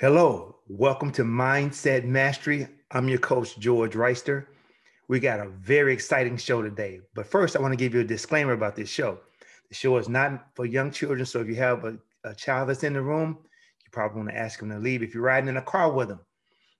[0.00, 2.68] Hello, welcome to Mindset Mastery.
[2.92, 4.46] I'm your coach, George Reister.
[5.08, 7.00] We got a very exciting show today.
[7.16, 9.18] But first, I want to give you a disclaimer about this show.
[9.68, 11.26] The show is not for young children.
[11.26, 14.38] So if you have a, a child that's in the room, you probably want to
[14.38, 15.02] ask them to leave.
[15.02, 16.20] If you're riding in a car with them,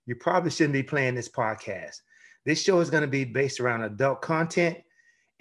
[0.05, 1.97] you probably shouldn't be playing this podcast.
[2.45, 4.77] This show is going to be based around adult content,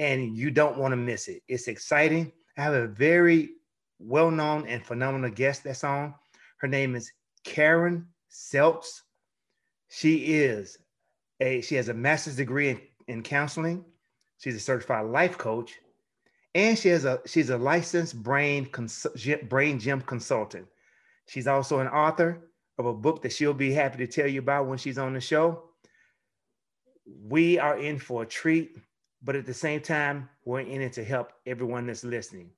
[0.00, 1.42] and you don't want to miss it.
[1.46, 2.32] It's exciting.
[2.56, 3.50] I have a very
[4.00, 6.12] well known and phenomenal guest that's on.
[6.56, 7.12] Her name is
[7.48, 9.00] Karen Seltz.
[9.88, 10.78] She is
[11.40, 13.84] a she has a master's degree in, in counseling.
[14.36, 15.78] She's a certified life coach,
[16.54, 19.06] and she has a she's a licensed brain cons,
[19.48, 20.66] brain gym consultant.
[21.26, 24.66] She's also an author of a book that she'll be happy to tell you about
[24.66, 25.70] when she's on the show.
[27.22, 28.76] We are in for a treat,
[29.22, 32.50] but at the same time, we're in it to help everyone that's listening.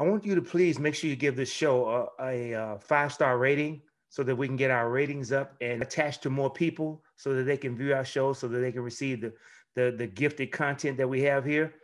[0.00, 2.78] I want you to please make sure you give this show a, a, uh, a
[2.78, 6.48] five star rating so that we can get our ratings up and attach to more
[6.48, 9.34] people so that they can view our show so that they can receive the,
[9.76, 11.74] the, the gifted content that we have here.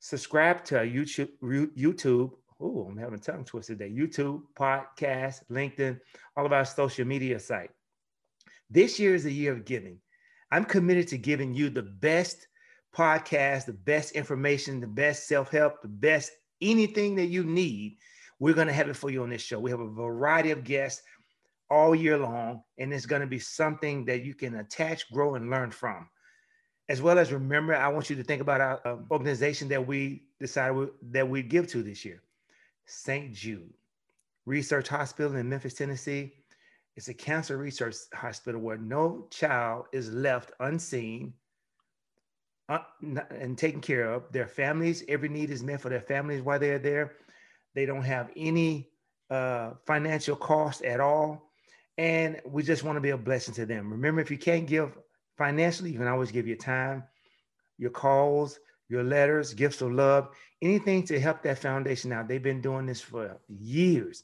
[0.00, 2.32] Subscribe to YouTube, YouTube.
[2.58, 3.94] Oh, I'm having a tongue twister today.
[3.94, 6.00] YouTube, podcast, LinkedIn,
[6.36, 7.70] all of our social media site.
[8.70, 10.00] This year is a year of giving.
[10.50, 12.48] I'm committed to giving you the best
[12.92, 16.32] podcast, the best information, the best self help, the best
[16.62, 17.98] anything that you need,
[18.38, 19.58] we're going to have it for you on this show.
[19.58, 21.02] We have a variety of guests
[21.70, 25.50] all year long, and it's going to be something that you can attach, grow, and
[25.50, 26.08] learn from.
[26.88, 30.24] As well as remember, I want you to think about our um, organization that we
[30.40, 32.22] decided that we'd give to this year
[32.86, 33.32] St.
[33.32, 33.72] Jude
[34.44, 36.32] Research Hospital in Memphis, Tennessee.
[36.96, 41.41] It's a cancer research hospital where no child is left unseen uh,
[42.68, 44.30] and taken care of.
[44.32, 47.12] Their families, every need is met for their families while they're there.
[47.74, 48.90] They don't have any
[49.30, 51.50] uh, financial cost at all.
[51.98, 53.90] And we just want to be a blessing to them.
[53.90, 54.96] Remember, if you can't give
[55.36, 57.04] financially, you can always give your time,
[57.78, 60.28] your calls, your letters, gifts of love,
[60.60, 62.28] anything to help that foundation out.
[62.28, 64.22] They've been doing this for years.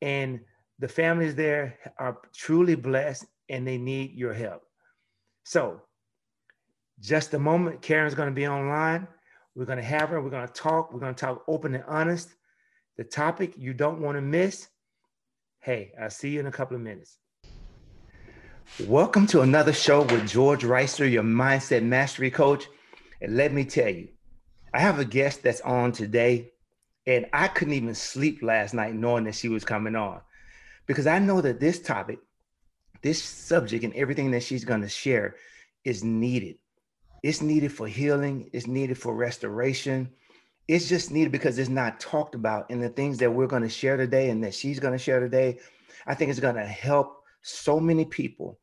[0.00, 0.40] And
[0.78, 4.62] the families there are truly blessed and they need your help.
[5.44, 5.82] So
[7.02, 9.08] just a moment, Karen's going to be online.
[9.56, 10.22] We're going to have her.
[10.22, 10.92] We're going to talk.
[10.92, 12.30] We're going to talk open and honest.
[12.96, 14.68] The topic you don't want to miss.
[15.58, 17.18] Hey, I'll see you in a couple of minutes.
[18.86, 22.66] Welcome to another show with George Reister, your mindset mastery coach.
[23.20, 24.08] And let me tell you,
[24.72, 26.52] I have a guest that's on today,
[27.04, 30.20] and I couldn't even sleep last night knowing that she was coming on
[30.86, 32.20] because I know that this topic,
[33.02, 35.34] this subject, and everything that she's going to share
[35.84, 36.56] is needed.
[37.22, 40.10] It's needed for healing, it's needed for restoration.
[40.68, 42.70] It's just needed because it's not talked about.
[42.70, 45.20] And the things that we're going to share today and that she's going to share
[45.20, 45.58] today,
[46.06, 48.58] I think it's going to help so many people.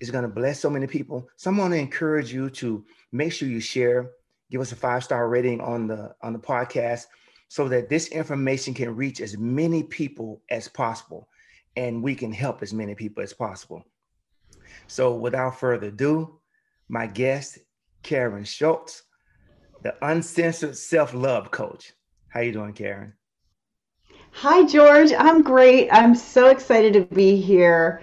[0.00, 1.28] It's going to bless so many people.
[1.36, 4.10] So I'm going to encourage you to make sure you share,
[4.50, 7.06] give us a five-star rating on the on the podcast
[7.48, 11.28] so that this information can reach as many people as possible
[11.76, 13.84] and we can help as many people as possible.
[14.88, 16.40] So without further ado,
[16.88, 17.58] my guest
[18.04, 19.02] Karen Schultz,
[19.82, 21.92] the uncensored self-love coach.
[22.28, 23.14] How you doing, Karen?
[24.32, 25.10] Hi, George.
[25.16, 25.88] I'm great.
[25.90, 28.02] I'm so excited to be here.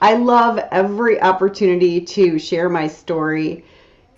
[0.00, 3.64] I love every opportunity to share my story,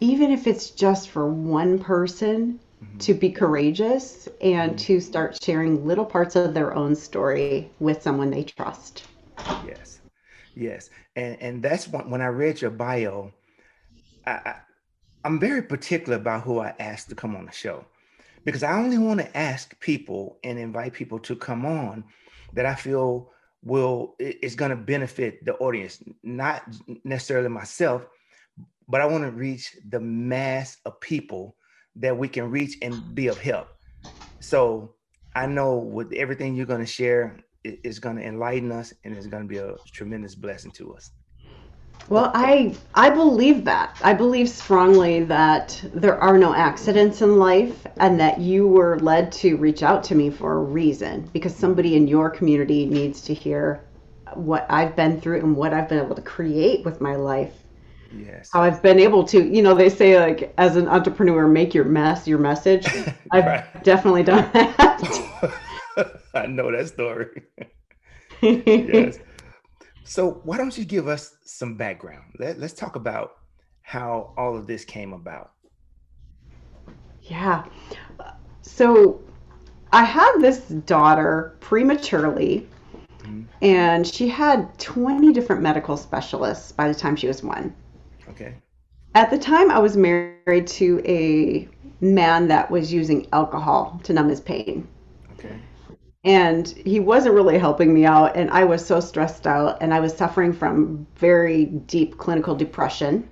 [0.00, 2.98] even if it's just for one person mm-hmm.
[2.98, 4.86] to be courageous and mm-hmm.
[4.86, 9.04] to start sharing little parts of their own story with someone they trust.
[9.66, 10.00] Yes.
[10.54, 10.90] Yes.
[11.16, 13.32] And and that's when, when I read your bio,
[14.26, 14.56] I,
[15.24, 17.86] I'm very particular about who I ask to come on the show
[18.44, 22.04] because I only want to ask people and invite people to come on
[22.52, 23.30] that I feel
[23.62, 26.62] will is going to benefit the audience, not
[27.04, 28.06] necessarily myself,
[28.86, 31.56] but I want to reach the mass of people
[31.96, 33.68] that we can reach and be of help.
[34.40, 34.94] So
[35.34, 39.26] I know with everything you're going to share is going to enlighten us and it's
[39.26, 41.10] going to be a tremendous blessing to us.
[42.08, 43.96] Well, I I believe that.
[44.02, 49.32] I believe strongly that there are no accidents in life and that you were led
[49.32, 53.34] to reach out to me for a reason because somebody in your community needs to
[53.34, 53.84] hear
[54.34, 57.54] what I've been through and what I've been able to create with my life.
[58.12, 58.50] Yes.
[58.52, 61.84] How I've been able to, you know, they say like as an entrepreneur make your
[61.84, 62.86] mess your message.
[63.32, 63.82] I've right.
[63.82, 65.60] definitely done that.
[66.34, 67.42] I know that story.
[68.42, 69.18] yes.
[70.04, 72.34] So why don't you give us some background?
[72.38, 73.38] Let, let's talk about
[73.82, 75.52] how all of this came about.
[77.22, 77.64] Yeah.
[78.62, 79.22] So
[79.92, 82.68] I had this daughter prematurely.
[83.18, 83.42] Mm-hmm.
[83.62, 87.74] And she had 20 different medical specialists by the time she was one.
[88.28, 88.54] Okay.
[89.14, 91.68] At the time, I was married to a
[92.00, 94.86] man that was using alcohol to numb his pain.
[95.38, 95.56] Okay.
[96.24, 98.36] And he wasn't really helping me out.
[98.36, 99.78] And I was so stressed out.
[99.82, 103.28] And I was suffering from very deep clinical depression.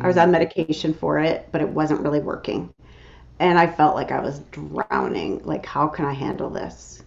[0.00, 0.32] I was on mm.
[0.32, 2.72] medication for it, but it wasn't really working.
[3.38, 5.42] And I felt like I was drowning.
[5.44, 7.02] Like, how can I handle this?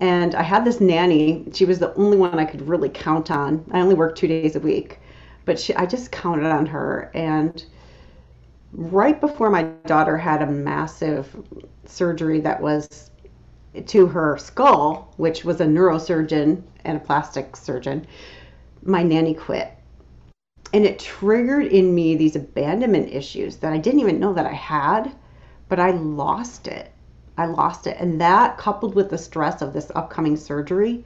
[0.00, 1.44] And I had this nanny.
[1.52, 3.64] She was the only one I could really count on.
[3.72, 4.98] I only worked two days a week,
[5.44, 7.10] but she, I just counted on her.
[7.14, 7.64] And
[8.72, 11.34] right before my daughter had a massive
[11.86, 13.10] surgery that was
[13.84, 18.06] to her skull, which was a neurosurgeon and a plastic surgeon,
[18.82, 19.72] my nanny quit.
[20.72, 24.52] And it triggered in me these abandonment issues that I didn't even know that I
[24.52, 25.12] had,
[25.68, 26.90] but I lost it.
[27.38, 27.96] I lost it.
[28.00, 31.04] And that coupled with the stress of this upcoming surgery,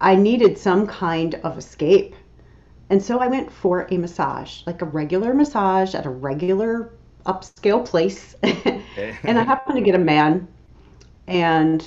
[0.00, 2.14] I needed some kind of escape.
[2.88, 6.92] And so I went for a massage, like a regular massage at a regular
[7.26, 8.34] upscale place.
[8.42, 10.48] and I happened to get a man.
[11.30, 11.86] And,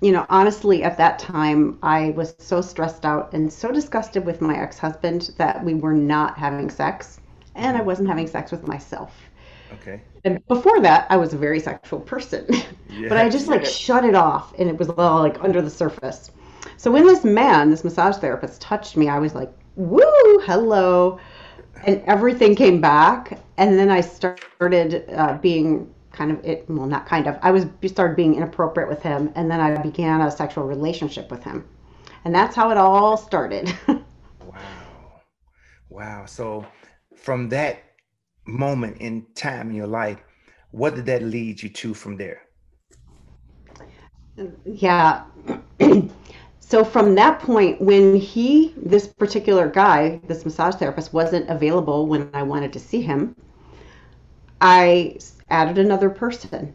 [0.00, 4.40] you know, honestly, at that time, I was so stressed out and so disgusted with
[4.40, 7.20] my ex husband that we were not having sex.
[7.54, 9.14] And I wasn't having sex with myself.
[9.74, 10.00] Okay.
[10.24, 12.46] And before that, I was a very sexual person.
[13.08, 16.30] but I just like shut it off and it was all like under the surface.
[16.78, 21.20] So when this man, this massage therapist, touched me, I was like, woo, hello.
[21.86, 23.38] And everything came back.
[23.58, 27.66] And then I started uh, being kind of it, well, not kind of, I was
[27.80, 29.32] you started being inappropriate with him.
[29.34, 31.66] And then I began a sexual relationship with him.
[32.24, 33.72] And that's how it all started.
[33.88, 35.22] wow.
[35.88, 36.26] Wow.
[36.26, 36.66] So
[37.16, 37.82] from that
[38.46, 40.18] moment in time in your life,
[40.72, 42.42] what did that lead you to from there?
[44.64, 45.24] Yeah.
[46.60, 52.30] so from that point, when he, this particular guy, this massage therapist, wasn't available when
[52.32, 53.34] I wanted to see him,
[54.60, 55.16] I
[55.50, 56.74] added another person.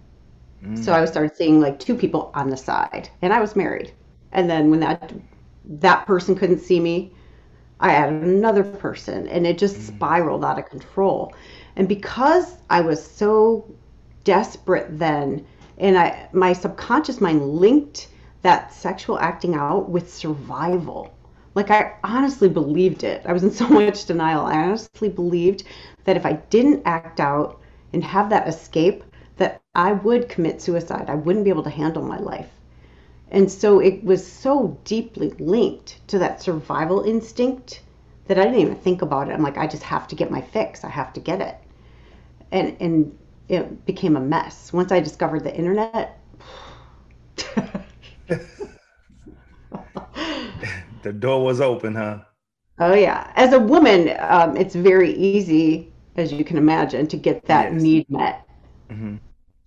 [0.63, 0.83] Mm.
[0.83, 3.93] So I started seeing like two people on the side, and I was married.
[4.31, 5.13] And then when that
[5.65, 7.11] that person couldn't see me,
[7.79, 9.95] I added another person, and it just mm.
[9.95, 11.33] spiraled out of control.
[11.75, 13.73] And because I was so
[14.23, 15.45] desperate then,
[15.77, 18.09] and I my subconscious mind linked
[18.41, 21.11] that sexual acting out with survival.
[21.55, 23.23] Like I honestly believed it.
[23.25, 24.45] I was in so much denial.
[24.45, 25.63] I honestly believed
[26.03, 27.61] that if I didn't act out
[27.95, 29.03] and have that escape,
[29.37, 31.09] that I would commit suicide.
[31.09, 32.51] I wouldn't be able to handle my life.
[33.31, 37.81] And so it was so deeply linked to that survival instinct
[38.27, 39.33] that I didn't even think about it.
[39.33, 40.83] I'm like, I just have to get my fix.
[40.83, 41.57] I have to get it.
[42.51, 43.17] And and
[43.49, 44.73] it became a mess.
[44.73, 46.19] Once I discovered the internet,
[51.03, 52.19] the door was open, huh?
[52.79, 53.31] Oh yeah.
[53.35, 57.81] As a woman, um, it's very easy, as you can imagine, to get that yes.
[57.81, 58.47] need met.
[58.89, 59.15] Mm-hmm.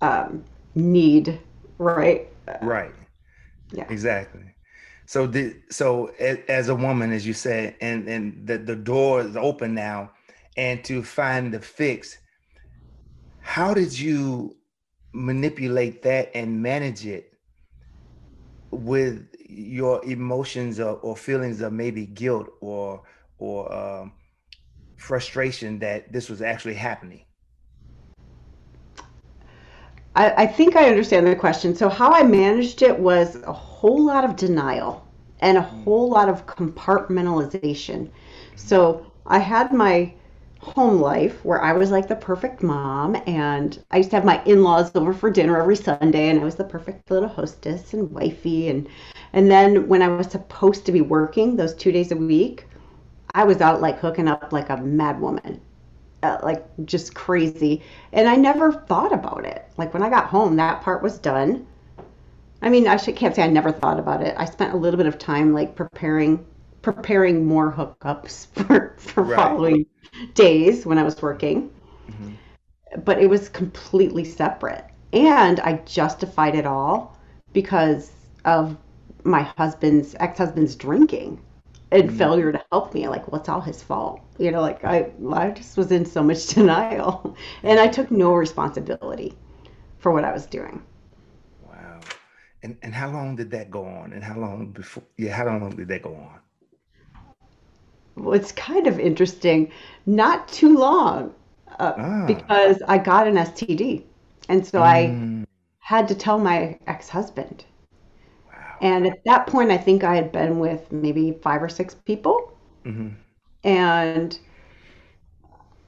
[0.00, 1.40] Um, need,
[1.78, 2.28] right?
[2.62, 2.94] Right.
[3.72, 3.86] Yeah.
[3.90, 4.42] Exactly.
[5.06, 6.08] So the so
[6.48, 10.12] as a woman, as you said, and and the the door is open now,
[10.56, 12.18] and to find the fix.
[13.40, 14.56] How did you
[15.12, 17.32] manipulate that and manage it
[18.70, 23.02] with your emotions or, or feelings of maybe guilt or
[23.38, 24.12] or um,
[24.98, 27.22] frustration that this was actually happening?
[30.14, 31.74] I, I think I understand the question.
[31.74, 35.06] So how I managed it was a whole lot of denial
[35.40, 35.84] and a mm.
[35.84, 38.10] whole lot of compartmentalization.
[38.56, 40.12] So I had my
[40.60, 44.42] home life where I was like the perfect mom and I used to have my
[44.44, 48.68] in-laws over for dinner every Sunday and I was the perfect little hostess and wifey
[48.68, 48.88] and
[49.32, 52.66] and then when I was supposed to be working those 2 days a week
[53.34, 55.60] I was out like hooking up like a mad woman
[56.22, 57.82] uh, like just crazy
[58.12, 61.66] and I never thought about it like when I got home that part was done
[62.60, 64.98] I mean I should, can't say I never thought about it I spent a little
[64.98, 66.44] bit of time like preparing
[66.82, 69.36] preparing more hookups for for right.
[69.36, 69.86] following
[70.34, 71.70] days when I was working.
[72.10, 73.00] Mm-hmm.
[73.04, 74.84] But it was completely separate.
[75.12, 77.16] And I justified it all
[77.52, 78.12] because
[78.44, 78.76] of
[79.24, 81.40] my husband's ex husband's drinking
[81.90, 82.18] and mm-hmm.
[82.18, 83.08] failure to help me.
[83.08, 84.20] Like, what's all his fault.
[84.38, 88.32] You know, like I, I just was in so much denial and I took no
[88.34, 89.34] responsibility
[89.98, 90.82] for what I was doing.
[91.66, 92.00] Wow.
[92.62, 94.12] And, and how long did that go on?
[94.12, 96.40] And how long before, yeah, how long did that go on?
[98.16, 99.70] Well, it's kind of interesting.
[100.06, 101.34] Not too long
[101.78, 102.24] uh, ah.
[102.26, 104.04] because I got an STD.
[104.48, 104.82] And so mm.
[104.82, 105.46] I
[105.78, 107.64] had to tell my ex husband.
[107.64, 107.77] Wow.
[108.80, 112.56] And at that point, I think I had been with maybe five or six people.
[112.84, 113.08] Mm-hmm.
[113.64, 114.38] And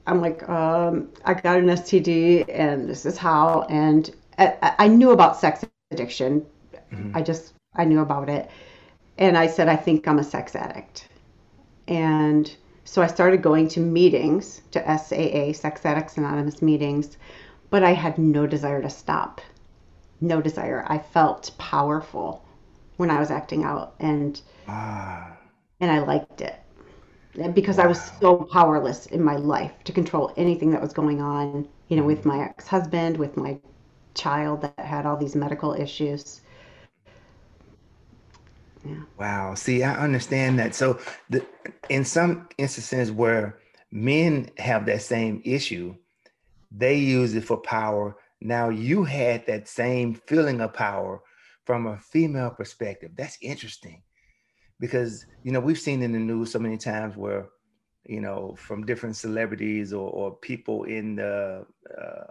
[0.07, 3.65] I'm like, um, I got an STD, and this is how.
[3.69, 6.45] And I, I knew about sex addiction.
[6.91, 7.15] Mm-hmm.
[7.15, 8.49] I just I knew about it,
[9.17, 11.07] and I said, I think I'm a sex addict.
[11.87, 17.17] And so I started going to meetings, to SAA, Sex Addicts Anonymous meetings,
[17.69, 19.39] but I had no desire to stop.
[20.19, 20.85] No desire.
[20.87, 22.43] I felt powerful
[23.01, 25.35] when I was acting out, and ah.
[25.81, 26.55] and I liked it
[27.53, 27.85] because wow.
[27.85, 31.97] I was so powerless in my life to control anything that was going on, you
[31.97, 32.37] know, with mm-hmm.
[32.37, 33.57] my ex-husband, with my
[34.13, 36.41] child that had all these medical issues.
[38.85, 39.01] Yeah.
[39.17, 39.55] Wow.
[39.55, 40.75] See, I understand that.
[40.75, 41.45] So, the,
[41.89, 43.57] in some instances where
[43.91, 45.95] men have that same issue,
[46.71, 48.15] they use it for power.
[48.41, 51.21] Now, you had that same feeling of power
[51.71, 53.11] from a female perspective.
[53.15, 54.01] That's interesting
[54.81, 57.45] because, you know, we've seen in the news so many times where,
[58.03, 61.65] you know, from different celebrities or, or people in the
[61.97, 62.23] uh,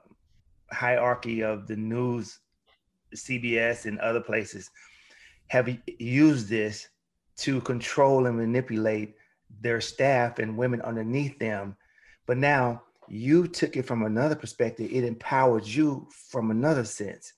[0.70, 2.40] hierarchy of the news,
[3.16, 4.68] CBS and other places
[5.46, 6.88] have used this
[7.38, 9.14] to control and manipulate
[9.62, 11.74] their staff and women underneath them.
[12.26, 14.90] But now you took it from another perspective.
[14.92, 17.32] It empowered you from another sense.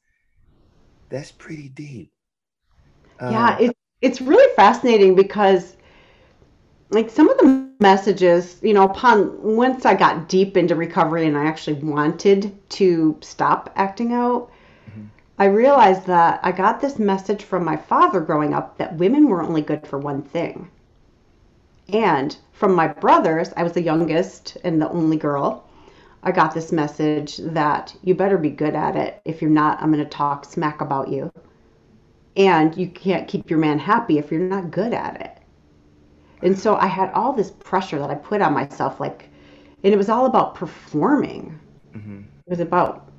[1.13, 2.11] That's pretty deep.
[3.29, 5.77] Yeah, um, it's it's really fascinating because
[6.91, 7.45] like some of the
[7.81, 13.17] messages, you know, upon once I got deep into recovery and I actually wanted to
[13.21, 14.51] stop acting out,
[15.39, 19.43] I realized that I got this message from my father growing up that women were
[19.43, 20.71] only good for one thing.
[21.93, 25.65] And from my brothers, I was the youngest and the only girl.
[26.23, 29.21] I got this message that you better be good at it.
[29.25, 31.33] If you're not, I'm going to talk smack about you.
[32.37, 35.39] And you can't keep your man happy if you're not good at it.
[36.43, 39.29] And so I had all this pressure that I put on myself, like,
[39.85, 41.59] and it was all about performing.
[41.95, 42.21] Mm-hmm.
[42.47, 43.13] It was about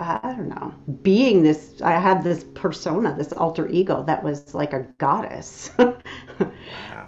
[0.00, 4.72] I don't know, being this, I had this persona, this alter ego that was like
[4.72, 5.70] a goddess.
[5.78, 5.90] wow.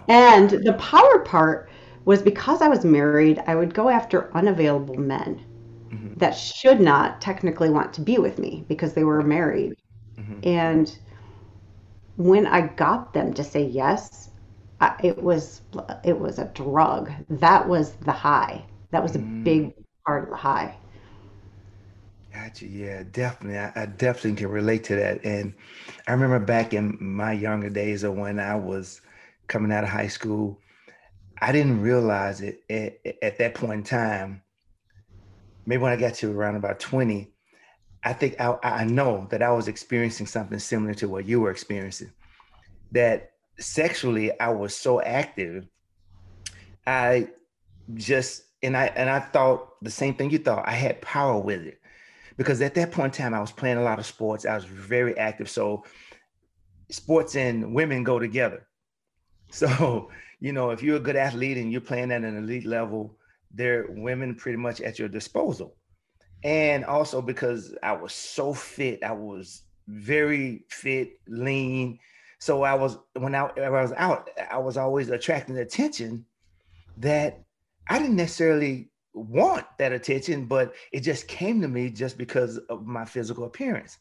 [0.07, 1.69] And the power part
[2.05, 5.43] was because I was married, I would go after unavailable men
[5.89, 6.15] mm-hmm.
[6.15, 9.75] that should not technically want to be with me because they were married.
[10.17, 10.39] Mm-hmm.
[10.43, 10.97] And
[12.17, 14.29] when I got them to say yes,
[14.81, 15.61] I, it was
[16.03, 17.11] it was a drug.
[17.29, 18.65] That was the high.
[18.91, 19.43] That was a mm.
[19.43, 19.73] big
[20.05, 20.75] part of the high.
[22.33, 22.65] Gotcha.
[22.65, 23.59] Yeah, definitely.
[23.59, 25.23] I, I, definitely can relate to that.
[25.23, 25.53] And
[26.07, 29.01] I remember back in my younger days of when I was
[29.47, 30.59] coming out of high school,
[31.43, 34.41] I didn't realize it at, at that point in time.
[35.65, 37.29] Maybe when I got to around about 20,
[38.01, 41.51] I think I, I know that I was experiencing something similar to what you were
[41.51, 42.11] experiencing.
[42.93, 45.67] That sexually, I was so active.
[46.87, 47.27] I
[47.93, 50.65] just and I and I thought the same thing you thought.
[50.65, 51.81] I had power with it
[52.37, 54.45] because at that point in time, I was playing a lot of sports.
[54.45, 55.49] I was very active.
[55.49, 55.83] So
[56.89, 58.65] sports and women go together.
[59.53, 60.09] So,
[60.43, 63.15] you know, if you're a good athlete and you're playing at an elite level,
[63.49, 65.77] there are women pretty much at your disposal.
[66.43, 71.97] And also because I was so fit, I was very fit, lean.
[72.39, 76.25] So I was when I, when I was out, I was always attracting attention
[76.97, 77.41] that
[77.87, 82.85] I didn't necessarily want that attention, but it just came to me just because of
[82.85, 83.97] my physical appearance.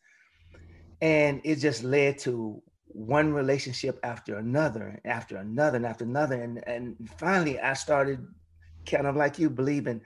[1.01, 2.61] And it just led to
[2.95, 6.41] one relationship after another, after another, and after another.
[6.41, 8.27] And, and finally, I started
[8.87, 10.01] kind of like you believing,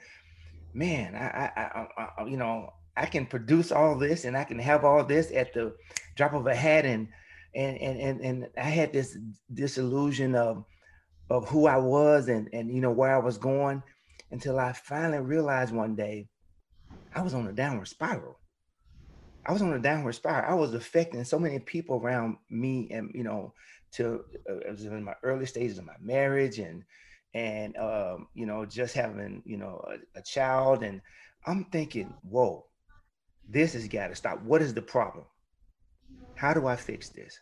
[0.74, 4.84] man, I, I, I, you know, I can produce all this and I can have
[4.84, 5.74] all this at the
[6.16, 6.84] drop of a hat.
[6.84, 7.08] And,
[7.54, 9.18] and, and, and, and I had this
[9.52, 10.64] disillusion of,
[11.30, 13.82] of who I was and, and, you know, where I was going
[14.30, 16.28] until I finally realized one day
[17.14, 18.38] I was on a downward spiral.
[19.46, 20.50] I was on a downward spiral.
[20.50, 23.54] I was affecting so many people around me, and you know,
[23.92, 26.82] to uh, it was in my early stages of my marriage, and
[27.32, 31.00] and um, you know, just having you know a, a child, and
[31.46, 32.66] I'm thinking, whoa,
[33.48, 34.42] this has got to stop.
[34.42, 35.24] What is the problem?
[36.34, 37.38] How do I fix this?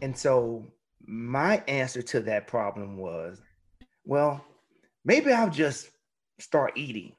[0.00, 0.64] And so
[1.06, 3.40] my answer to that problem was,
[4.04, 4.42] well,
[5.04, 5.90] maybe I'll just
[6.38, 7.12] start eating.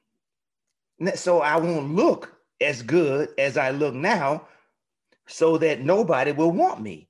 [1.14, 4.48] So I won't look as good as I look now
[5.26, 7.08] so that nobody will want me.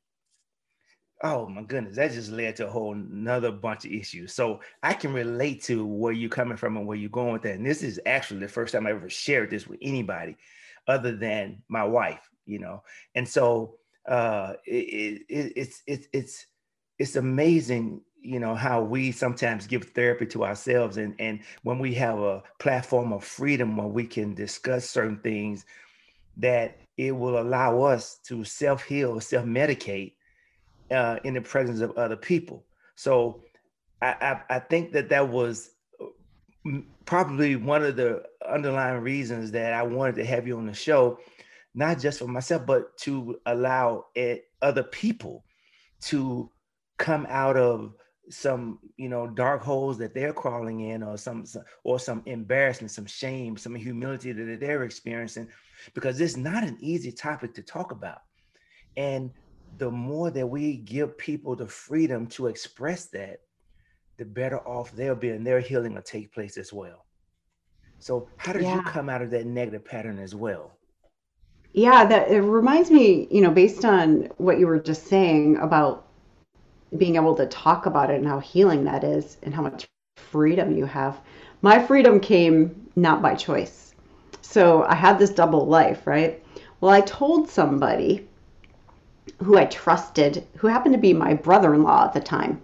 [1.23, 4.33] Oh my goodness, that just led to a whole another bunch of issues.
[4.33, 7.57] So I can relate to where you're coming from and where you're going with that.
[7.57, 10.37] And this is actually the first time I ever shared this with anybody
[10.87, 12.85] other than my wife, you know.
[13.17, 16.47] And so uh, it, it, it's it's it's
[16.99, 21.95] it's amazing you know how we sometimes give therapy to ourselves and and when we
[21.95, 25.65] have a platform of freedom where we can discuss certain things
[26.37, 30.13] that it will allow us to self-heal self-medicate
[30.91, 32.65] uh, in the presence of other people.
[32.95, 33.43] So
[34.01, 35.71] I, I, I think that that was
[36.01, 40.75] uh, probably one of the underlying reasons that I wanted to have you on the
[40.75, 41.19] show,
[41.75, 45.45] not just for myself, but to allow it, other people
[46.01, 46.51] to
[46.97, 47.95] come out of
[48.31, 51.45] some you know dark holes that they're crawling in or some
[51.85, 55.49] or some embarrassment some shame some humility that they're experiencing
[55.95, 58.23] because it's not an easy topic to talk about.
[58.97, 59.31] And
[59.79, 63.41] the more that we give people the freedom to express that
[64.17, 67.05] the better off they'll be and their healing will take place as well.
[68.01, 68.77] So how did yeah.
[68.77, 70.73] you come out of that negative pattern as well?
[71.73, 76.08] Yeah that it reminds me you know based on what you were just saying about
[76.97, 80.77] being able to talk about it and how healing that is and how much freedom
[80.77, 81.21] you have.
[81.63, 83.95] My freedom came not by choice.
[84.41, 86.43] So I had this double life, right?
[86.81, 88.27] Well, I told somebody
[89.43, 92.61] who I trusted, who happened to be my brother in law at the time,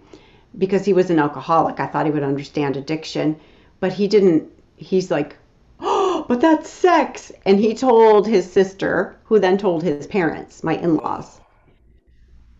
[0.57, 1.79] because he was an alcoholic.
[1.79, 3.39] I thought he would understand addiction,
[3.79, 4.51] but he didn't.
[4.77, 5.37] He's like,
[5.79, 7.31] oh, but that's sex.
[7.45, 11.39] And he told his sister, who then told his parents, my in laws.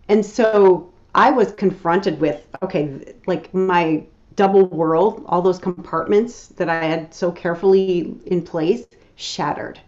[0.07, 4.03] And so I was confronted with okay, like my
[4.36, 9.79] double world, all those compartments that I had so carefully in place shattered.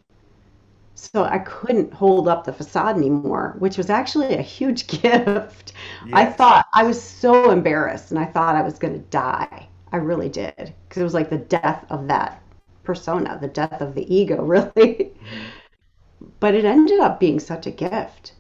[0.96, 5.74] So I couldn't hold up the facade anymore, which was actually a huge gift.
[6.06, 6.14] Yes.
[6.14, 9.68] I thought I was so embarrassed and I thought I was going to die.
[9.92, 10.74] I really did.
[10.88, 12.42] Because it was like the death of that
[12.84, 14.72] persona, the death of the ego, really.
[14.72, 16.28] Mm-hmm.
[16.40, 18.34] but it ended up being such a gift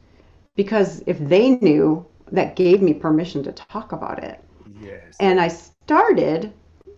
[0.55, 4.43] because if they knew that gave me permission to talk about it.
[4.81, 5.15] Yes.
[5.19, 6.53] And I started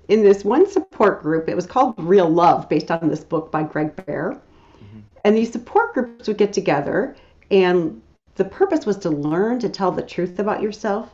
[0.07, 1.47] in this one support group.
[1.47, 4.41] It was called Real Love, based on this book by Greg Baer.
[4.83, 4.99] Mm-hmm.
[5.23, 7.15] And these support groups would get together,
[7.51, 8.01] and
[8.35, 11.13] the purpose was to learn to tell the truth about yourself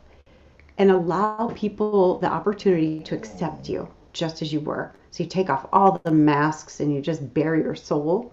[0.78, 4.92] and allow people the opportunity to accept you just as you were.
[5.10, 8.32] So you take off all the masks and you just bare your soul.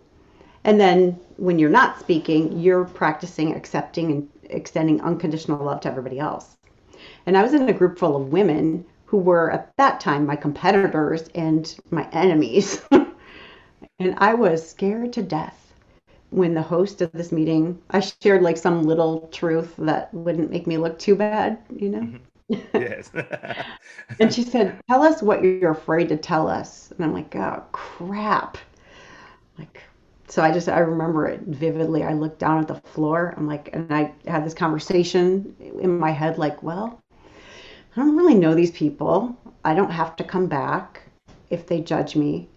[0.64, 6.20] And then when you're not speaking, you're practicing accepting and extending unconditional love to everybody
[6.20, 6.58] else.
[7.26, 10.36] And I was in a group full of women who were at that time my
[10.36, 12.82] competitors and my enemies.
[14.00, 15.64] and I was scared to death
[16.34, 20.66] when the host of this meeting, I shared like some little truth that wouldn't make
[20.66, 22.00] me look too bad, you know?
[22.00, 22.18] Mm-hmm.
[22.74, 23.12] Yes.
[24.20, 26.92] and she said, Tell us what you're afraid to tell us.
[26.92, 28.58] And I'm like, Oh, crap.
[29.58, 29.82] Like,
[30.34, 32.04] so I just I remember it vividly.
[32.04, 33.36] I looked down at the floor.
[33.38, 37.00] I'm like, and I had this conversation in my head, like, well,
[37.96, 39.38] I don't really know these people.
[39.64, 41.04] I don't have to come back
[41.52, 42.50] if they judge me,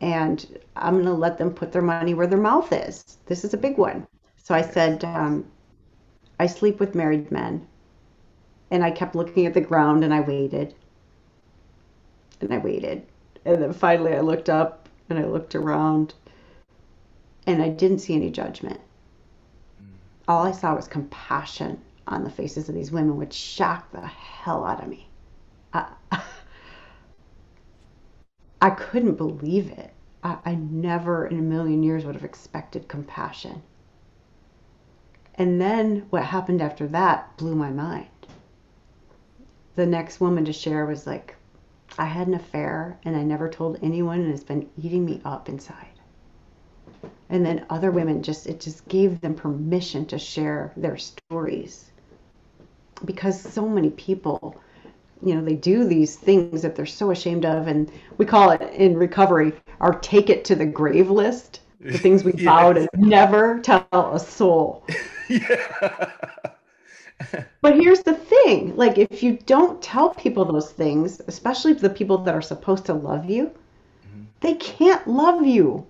[0.00, 3.18] and I'm gonna let them put their money where their mouth is.
[3.26, 4.04] This is a big one.
[4.42, 5.44] So I said, um,
[6.40, 7.64] I sleep with married men,
[8.72, 10.74] and I kept looking at the ground, and I waited,
[12.40, 13.06] and I waited,
[13.44, 16.14] and then finally I looked up and I looked around
[17.50, 18.80] and I didn't see any judgment.
[20.28, 24.64] All I saw was compassion on the faces of these women, which shocked the hell
[24.64, 25.08] out of me.
[25.72, 25.86] I,
[28.60, 29.92] I couldn't believe it.
[30.22, 33.62] I, I never in a million years would have expected compassion.
[35.34, 38.08] And then what happened after that blew my mind.
[39.74, 41.36] The next woman to share was like,
[41.98, 45.48] I had an affair and I never told anyone, and it's been eating me up
[45.48, 45.89] inside
[47.28, 51.90] and then other women just it just gave them permission to share their stories.
[53.04, 54.56] Because so many people
[55.22, 58.62] you know they do these things that they're so ashamed of and we call it
[58.74, 61.60] in recovery our take it to the grave list.
[61.80, 62.44] The things we yes.
[62.44, 64.86] vow to never tell a soul.
[67.60, 72.18] But here's the thing like if you don't tell people those things especially the people
[72.18, 74.22] that are supposed to love you mm-hmm.
[74.40, 75.86] they can't love you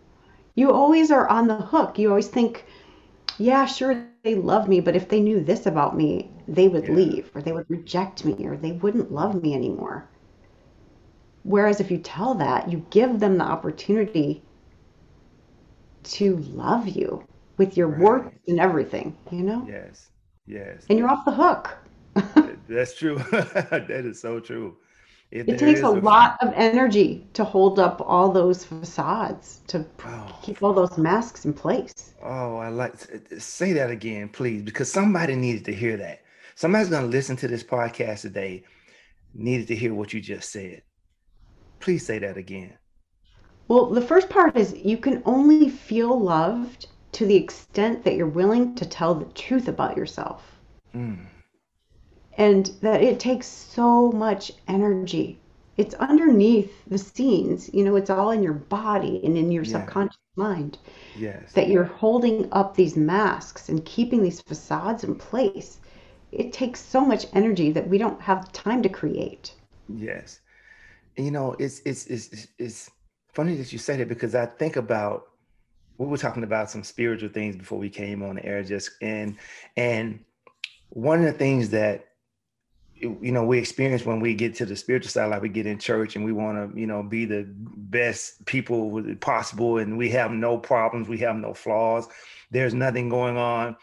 [0.60, 1.98] you always are on the hook.
[1.98, 2.66] You always think,
[3.38, 6.94] yeah, sure, they love me, but if they knew this about me, they would yeah.
[6.94, 10.06] leave or they would reject me or they wouldn't love me anymore.
[11.44, 14.42] Whereas if you tell that, you give them the opportunity
[16.02, 17.24] to love you
[17.56, 18.00] with your right.
[18.00, 19.66] work and everything, you know?
[19.66, 20.10] Yes.
[20.46, 20.84] Yes.
[20.90, 21.78] And you're off the hook.
[22.68, 23.16] That's true.
[23.30, 24.76] that is so true.
[25.30, 29.86] It, it takes a, a lot of energy to hold up all those facades, to
[30.04, 30.38] oh.
[30.42, 32.14] keep all those masks in place.
[32.22, 36.22] Oh, I like to, say that again, please, because somebody needed to hear that.
[36.56, 38.64] Somebody's going to listen to this podcast today,
[39.32, 40.82] needed to hear what you just said.
[41.78, 42.76] Please say that again.
[43.68, 48.26] Well, the first part is you can only feel loved to the extent that you're
[48.26, 50.42] willing to tell the truth about yourself.
[50.92, 51.26] Mm
[52.36, 55.38] and that it takes so much energy.
[55.76, 59.72] It's underneath the scenes, you know, it's all in your body and in your yeah.
[59.72, 60.78] subconscious mind.
[61.16, 61.52] Yes.
[61.52, 65.80] That you're holding up these masks and keeping these facades in place.
[66.32, 69.54] It takes so much energy that we don't have time to create.
[69.88, 70.40] Yes.
[71.16, 72.90] You know, it's it's it's it's
[73.32, 75.24] funny that you said it because I think about
[75.98, 79.36] we were talking about some spiritual things before we came on the air just and
[79.76, 80.20] and
[80.90, 82.09] one of the things that
[83.00, 85.78] you know we experience when we get to the spiritual side like we get in
[85.78, 90.30] church and we want to you know be the best people possible and we have
[90.30, 92.08] no problems we have no flaws
[92.50, 93.76] there's nothing going on.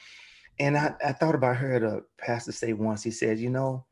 [0.60, 3.86] And i, I thought about heard a pastor say once he said you know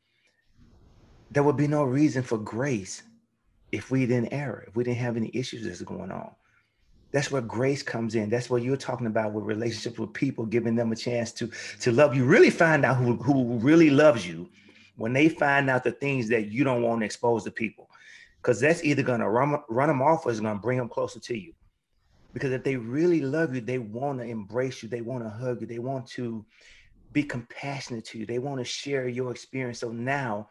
[1.30, 3.02] there would be no reason for grace
[3.72, 6.30] if we didn't err if we didn't have any issues that's going on.
[7.12, 8.28] That's where grace comes in.
[8.28, 11.92] That's what you're talking about with relationships with people giving them a chance to to
[11.92, 14.48] love you really find out who, who really loves you
[14.96, 17.88] when they find out the things that you don't want to expose to people.
[18.40, 20.88] Because that's either going to run, run them off or it's going to bring them
[20.88, 21.52] closer to you.
[22.32, 25.62] Because if they really love you they want to embrace you they want to hug
[25.62, 26.44] you they want to
[27.12, 29.78] be compassionate to you they want to share your experience.
[29.78, 30.48] So now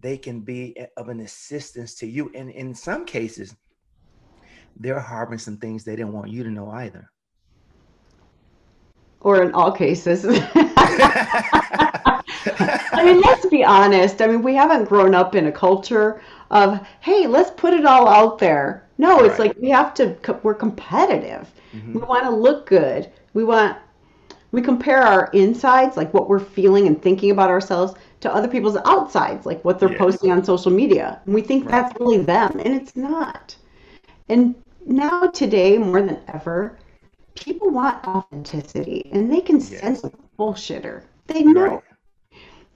[0.00, 2.30] they can be of an assistance to you.
[2.34, 3.56] And in some cases
[4.76, 7.10] they're harboring some things they didn't want you to know either.
[9.20, 10.24] Or in all cases
[12.46, 14.20] I mean, let's be honest.
[14.22, 18.08] I mean, we haven't grown up in a culture of, hey, let's put it all
[18.08, 18.86] out there.
[18.98, 19.48] No, it's right.
[19.48, 21.50] like we have to, we're competitive.
[21.74, 21.94] Mm-hmm.
[21.94, 23.10] We want to look good.
[23.34, 23.78] We want,
[24.52, 28.76] we compare our insides, like what we're feeling and thinking about ourselves, to other people's
[28.84, 31.20] outsides, like what they're posting on social media.
[31.24, 31.82] And we think right.
[31.82, 33.56] that's really them, and it's not.
[34.28, 34.54] And
[34.86, 36.78] now, today, more than ever,
[37.34, 39.80] people want authenticity and they can yes.
[39.80, 41.02] sense a bullshitter.
[41.26, 41.64] They know.
[41.66, 41.82] Right.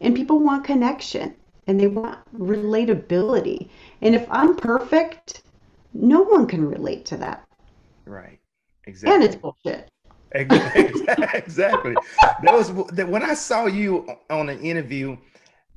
[0.00, 1.34] And people want connection
[1.66, 3.68] and they want relatability.
[4.02, 5.42] And if I'm perfect,
[5.94, 7.46] no one can relate to that.
[8.04, 8.38] Right.
[8.84, 9.14] Exactly.
[9.14, 9.90] And it's bullshit.
[10.34, 11.94] exactly.
[12.42, 15.16] that was that when I saw you on an interview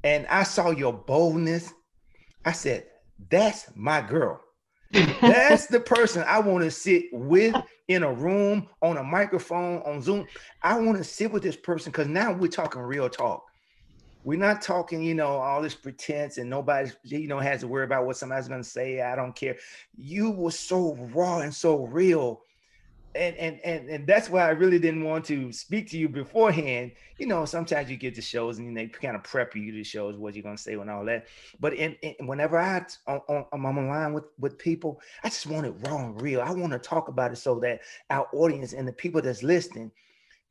[0.03, 1.73] and I saw your boldness,
[2.45, 2.85] I said,
[3.29, 4.41] that's my girl.
[5.21, 7.55] That's the person I want to sit with
[7.87, 10.25] in a room on a microphone on Zoom.
[10.63, 13.43] I want to sit with this person because now we're talking real talk.
[14.29, 17.83] We're not talking, you know, all this pretense and nobody, you know, has to worry
[17.83, 19.01] about what somebody's going to say.
[19.01, 19.55] I don't care.
[19.97, 22.43] You were so raw and so real
[23.15, 26.91] and and and and that's why I really didn't want to speak to you beforehand.
[27.17, 30.15] You know, sometimes you get to shows and they kind of prep you to shows
[30.15, 31.25] what you're gonna say and all that.
[31.59, 35.65] But in, in whenever I on, on, I'm online with with people, I just want
[35.65, 36.39] it raw and real.
[36.39, 39.91] I want to talk about it so that our audience and the people that's listening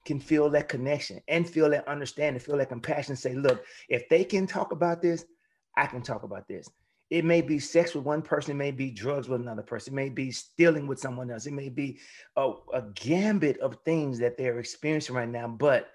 [0.09, 3.15] can feel that connection and feel that understanding, feel that compassion.
[3.15, 5.27] Say, look, if they can talk about this,
[5.77, 6.69] I can talk about this.
[7.11, 9.97] It may be sex with one person, it may be drugs with another person, it
[9.97, 11.99] may be stealing with someone else, it may be
[12.37, 15.47] a, a gambit of things that they're experiencing right now.
[15.47, 15.89] But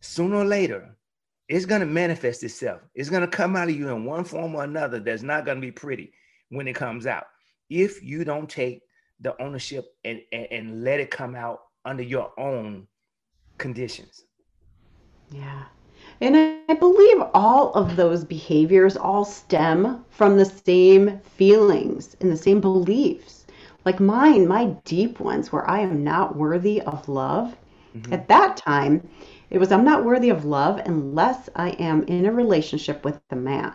[0.00, 0.96] sooner or later,
[1.48, 2.80] it's going to manifest itself.
[2.94, 5.58] It's going to come out of you in one form or another that's not going
[5.58, 6.12] to be pretty
[6.48, 7.24] when it comes out.
[7.68, 8.82] If you don't take
[9.20, 12.86] the ownership and, and, and let it come out under your own
[13.60, 14.24] conditions.
[15.30, 15.64] Yeah.
[16.20, 16.36] And
[16.68, 22.60] I believe all of those behaviors all stem from the same feelings and the same
[22.60, 23.46] beliefs.
[23.84, 27.56] Like mine, my deep ones, where I am not worthy of love.
[27.96, 28.12] Mm-hmm.
[28.12, 29.08] At that time,
[29.50, 33.36] it was I'm not worthy of love unless I am in a relationship with a
[33.36, 33.74] man.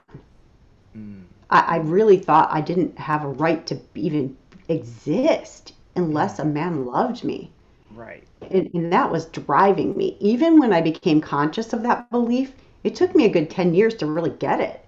[0.96, 1.24] Mm.
[1.50, 6.86] I, I really thought I didn't have a right to even exist unless a man
[6.86, 7.52] loved me.
[7.96, 8.24] Right.
[8.52, 10.18] And, and, that was driving me.
[10.20, 12.54] Even when I became conscious of that belief,
[12.84, 14.86] it took me a good 10 years to really get it.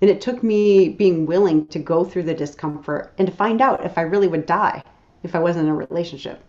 [0.00, 3.84] And it took me being willing to go through the discomfort and to find out
[3.84, 4.82] if I really would die
[5.22, 6.40] if I wasn't in a relationship.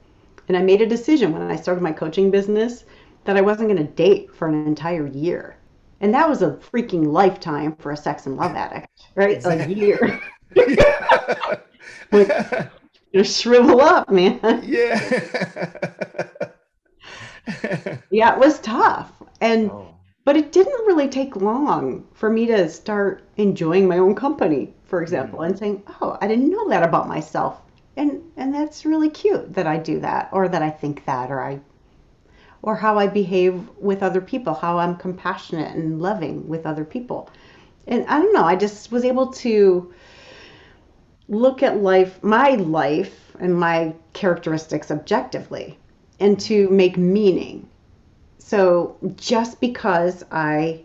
[0.47, 2.83] And I made a decision when I started my coaching business
[3.23, 5.55] that I wasn't going to date for an entire year.
[6.01, 9.37] And that was a freaking lifetime for a sex and love addict, right?
[9.37, 9.73] Exactly.
[9.73, 10.21] A year.
[12.11, 12.71] like,
[13.15, 14.39] you shrivel up, man.
[14.63, 14.99] Yeah.
[18.09, 19.11] yeah, it was tough.
[19.41, 19.95] And oh.
[20.25, 25.01] But it didn't really take long for me to start enjoying my own company, for
[25.03, 25.45] example, Mm.
[25.45, 27.61] and saying, "Oh, I didn't know that about myself."
[27.95, 31.41] And and that's really cute that I do that or that I think that or
[31.41, 31.61] I
[32.61, 37.29] or how I behave with other people, how I'm compassionate and loving with other people.
[37.87, 39.93] And I don't know, I just was able to
[41.27, 45.77] look at life, my life and my characteristics objectively
[46.19, 47.67] and to make meaning.
[48.37, 50.81] So just because I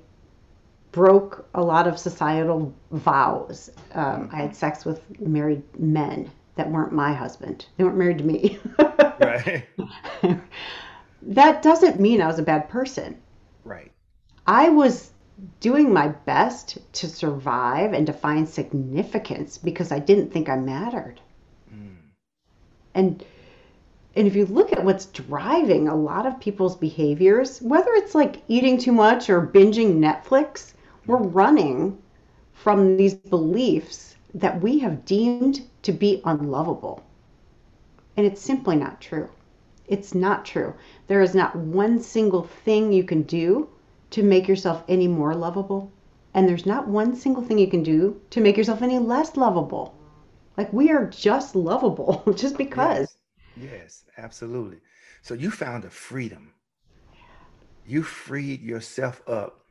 [0.93, 6.93] broke a lot of societal vows, um, I had sex with married men that weren't
[6.93, 8.59] my husband, they weren't married to me.
[9.21, 9.67] Right.
[11.21, 13.21] that doesn't mean I was a bad person.
[13.65, 13.93] Right.
[14.47, 15.11] I was
[15.61, 21.21] doing my best to survive and to find significance because I didn't think I mattered.
[21.73, 21.97] Mm.
[22.95, 23.25] And
[24.17, 28.43] and if you look at what's driving a lot of people's behaviors, whether it's like
[28.49, 30.73] eating too much or binging Netflix,
[31.07, 31.97] we're running
[32.53, 37.03] from these beliefs that we have deemed to be unlovable.
[38.17, 39.29] And it's simply not true.
[39.87, 40.75] It's not true.
[41.07, 43.69] There is not one single thing you can do
[44.11, 45.93] to make yourself any more lovable.
[46.35, 49.95] And there's not one single thing you can do to make yourself any less lovable.
[50.57, 53.17] Like we are just lovable just because.
[53.57, 53.73] Yes.
[53.73, 54.79] Yes, absolutely.
[55.23, 56.55] So you found a freedom.
[57.87, 59.65] You freed yourself up,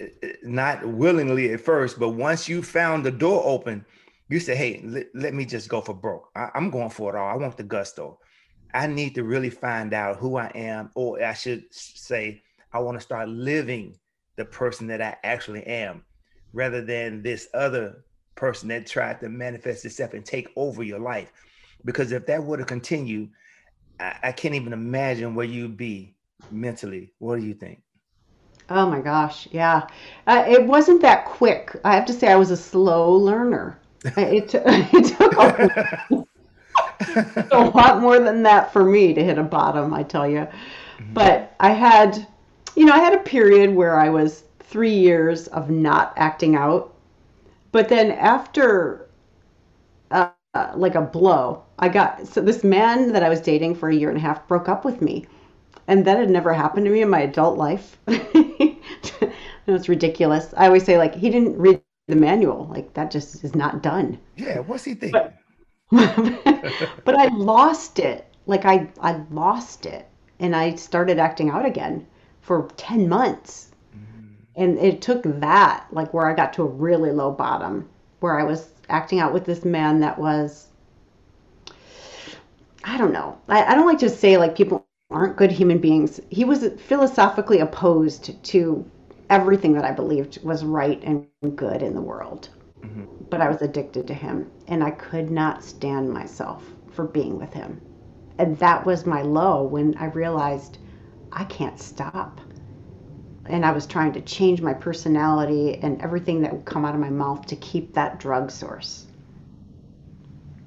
[0.00, 3.84] eh, eh, not willingly at first, but once you found the door open,
[4.28, 6.30] you said, "Hey, let, let me just go for broke.
[6.34, 7.28] I, I'm going for it all.
[7.28, 8.18] I want the gusto.
[8.74, 12.96] I need to really find out who I am, or I should say, I want
[12.96, 13.96] to start living
[14.36, 16.04] the person that I actually am,
[16.52, 18.04] rather than this other
[18.34, 21.32] person that tried to manifest itself and take over your life.
[21.84, 23.28] Because if that were to continue,
[23.98, 26.14] I, I can't even imagine where you'd be
[26.50, 27.12] mentally.
[27.18, 27.82] What do you think?
[28.70, 29.86] Oh my gosh, yeah.
[30.26, 31.74] Uh, it wasn't that quick.
[31.84, 33.78] I have to say I was a slow learner.
[34.16, 36.26] It, t- it took a,
[37.52, 40.46] a lot more than that for me to hit a bottom, I tell you.
[41.14, 42.26] But I had,
[42.78, 46.94] you know, I had a period where I was three years of not acting out.
[47.72, 49.10] But then after
[50.12, 50.30] uh,
[50.76, 54.10] like a blow, I got so this man that I was dating for a year
[54.10, 55.26] and a half broke up with me.
[55.88, 57.98] And that had never happened to me in my adult life.
[59.66, 60.54] It's ridiculous.
[60.56, 62.68] I always say, like, he didn't read the manual.
[62.70, 64.18] Like, that just is not done.
[64.36, 65.30] yeah, what's he thinking?
[65.90, 68.24] but I lost it.
[68.46, 70.08] Like, I, I lost it.
[70.40, 72.06] And I started acting out again
[72.48, 73.72] for 10 months.
[73.94, 74.28] Mhm.
[74.56, 77.88] And it took that, like, where I got to a really low bottom,
[78.20, 80.68] where I was acting out with this man that was,
[82.84, 83.38] I don't know.
[83.48, 86.20] I, I don't like to say, like, people aren't good human beings.
[86.30, 88.84] He was philosophically opposed to
[89.30, 92.48] everything that I believed was right and good in the world.
[92.82, 93.06] Mhm.
[93.30, 97.52] But I was addicted to him, and I could not stand myself for being with
[97.52, 97.80] him.
[98.38, 100.78] And that was my low when I realized
[101.32, 102.40] I can't stop.
[103.46, 107.00] And I was trying to change my personality and everything that would come out of
[107.00, 109.06] my mouth to keep that drug source.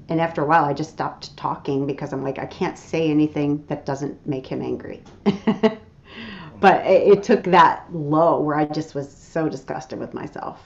[0.09, 3.63] And after a while, I just stopped talking because I'm like, I can't say anything
[3.67, 5.01] that doesn't make him angry.
[6.59, 10.59] but it, it took that low where I just was so disgusted with myself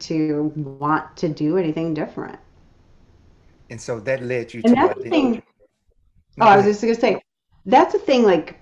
[0.00, 2.38] to want to do anything different.
[3.70, 4.98] And so that led you And to that's what?
[4.98, 5.42] the thing.
[6.40, 7.22] Oh, I was just gonna say,
[7.66, 8.22] that's the thing.
[8.24, 8.58] Like,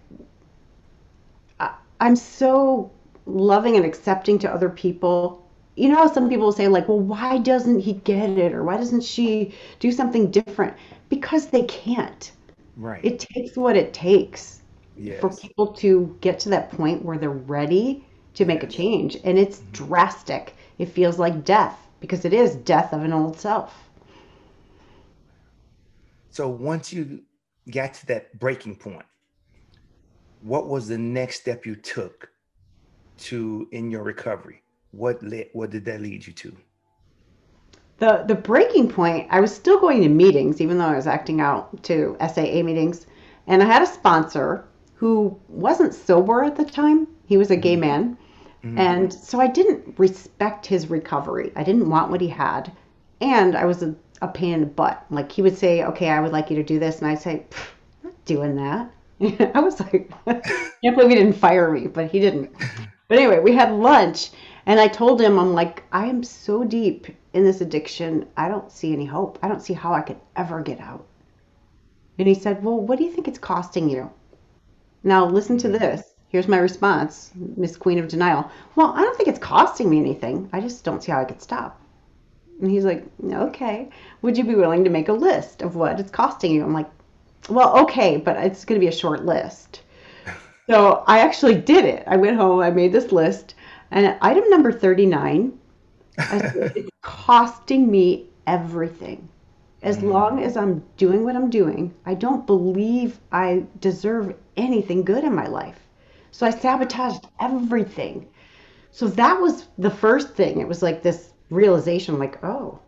[2.01, 2.91] I'm so
[3.27, 5.47] loving and accepting to other people.
[5.75, 8.53] You know how some people say, like, well, why doesn't he get it?
[8.53, 10.77] Or why doesn't she do something different?
[11.09, 12.33] Because they can't.
[12.77, 13.05] Right.
[13.05, 14.63] It takes what it takes
[15.21, 19.19] for people to get to that point where they're ready to make a change.
[19.25, 19.73] And it's mm-hmm.
[19.73, 20.55] drastic.
[20.79, 23.75] It feels like death because it is death of an old self.
[26.31, 27.23] So once you
[27.71, 29.07] got to that breaking point,
[30.47, 32.31] what was the next step you took
[33.19, 34.63] to in your recovery?
[34.93, 36.57] What led, what did that lead you to?
[37.99, 41.41] the the breaking point i was still going to meetings even though i was acting
[41.41, 43.07] out to saa meetings
[43.47, 47.07] and i had a sponsor who wasn't sober at the time.
[47.27, 48.17] He was a gay man.
[48.65, 48.79] Mhm.
[48.79, 51.53] and so i didn't respect his recovery.
[51.57, 52.73] I didn't want what he had.
[53.21, 55.05] And i was a, a pain in the butt.
[55.11, 56.99] Like he would say okay i would like you to do this.
[56.99, 57.45] And i'd say
[58.03, 58.91] not doing that
[59.55, 62.51] i was like can't believe he didn't fire me but he didn't
[63.09, 64.31] but anyway we had lunch
[64.69, 68.73] and I told him, I'm like, I am so deep in this addiction, I don't
[68.73, 69.39] see any hope.
[69.41, 71.07] I don't see how I could ever get out.
[72.19, 74.11] And he said, Well, what do you think it's costing you?
[75.05, 75.75] Now, listen to hmm.
[75.75, 76.15] this.
[76.29, 78.51] Here's my response, Miss Queen of Denial.
[78.75, 80.49] Well, I don't think it's costing me anything.
[80.53, 81.81] I just don't see how I could stop.
[82.61, 83.89] And he's like, okay.
[84.23, 86.65] Would you be willing to make a list of what it's costing you?
[86.65, 86.91] I'm like,
[87.49, 89.83] well, okay, but it's going to be a short list.
[90.69, 92.03] So I actually did it.
[92.09, 93.55] I went home, I made this list,
[93.93, 95.57] and item number 39,
[96.19, 99.29] it's costing me everything.
[99.83, 100.11] As mm.
[100.11, 105.37] long as I'm doing what I'm doing, I don't believe I deserve anything good in
[105.37, 105.79] my life.
[106.33, 108.27] So I sabotaged everything.
[108.91, 110.61] So that was the first thing.
[110.61, 112.81] It was like this realization like, oh,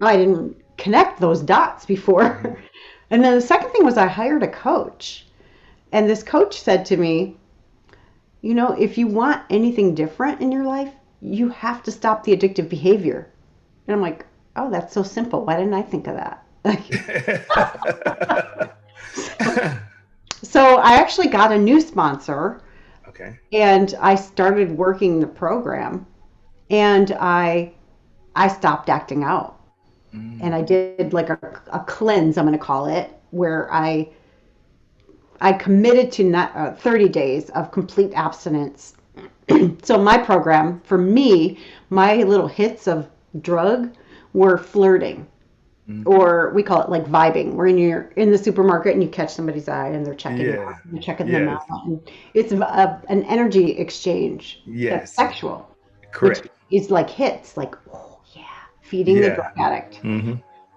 [0.00, 2.58] I didn't connect those dots before.
[3.10, 5.26] And then the second thing was I hired a coach.
[5.92, 7.36] And this coach said to me,
[8.42, 12.36] you know, if you want anything different in your life, you have to stop the
[12.36, 13.30] addictive behavior.
[13.86, 14.24] And I'm like,
[14.56, 15.44] oh, that's so simple.
[15.44, 16.44] Why didn't I think of that?
[19.14, 19.78] so,
[20.42, 22.62] so I actually got a new sponsor.
[23.08, 23.38] Okay.
[23.52, 26.06] And I started working the program
[26.70, 27.72] and I
[28.34, 29.59] I stopped acting out.
[30.14, 30.38] Mm.
[30.42, 34.10] And I did like a, a cleanse, I'm going to call it, where I
[35.40, 38.94] I committed to not, uh, 30 days of complete abstinence.
[39.82, 43.08] so my program, for me, my little hits of
[43.40, 43.94] drug
[44.32, 45.26] were flirting.
[45.88, 46.06] Mm-hmm.
[46.06, 47.54] Or we call it like vibing.
[47.54, 50.68] Where in you're in the supermarket and you catch somebody's eye and they're checking yeah.
[50.68, 51.34] out, you're checking yes.
[51.34, 51.86] them out.
[51.86, 54.62] And it's a, an energy exchange.
[54.66, 55.00] Yes.
[55.00, 55.74] That's sexual.
[56.12, 56.48] Correct.
[56.70, 58.09] Is like hits, like oh
[58.90, 59.28] feeding yeah.
[59.30, 60.02] the drug addict.
[60.02, 60.34] Mm-hmm.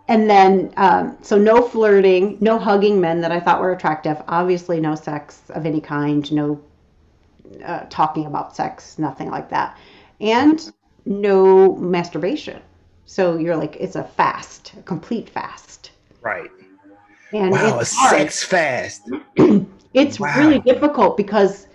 [0.07, 4.21] And then, um, so no flirting, no hugging men that I thought were attractive.
[4.27, 6.61] Obviously, no sex of any kind, no
[7.65, 9.77] uh, talking about sex, nothing like that,
[10.21, 10.71] and
[11.05, 12.61] no masturbation.
[13.05, 15.91] So you're like, it's a fast, a complete fast.
[16.21, 16.51] Right.
[17.31, 19.09] And wow, a sex fast.
[19.93, 20.37] it's wow.
[20.37, 21.67] really difficult because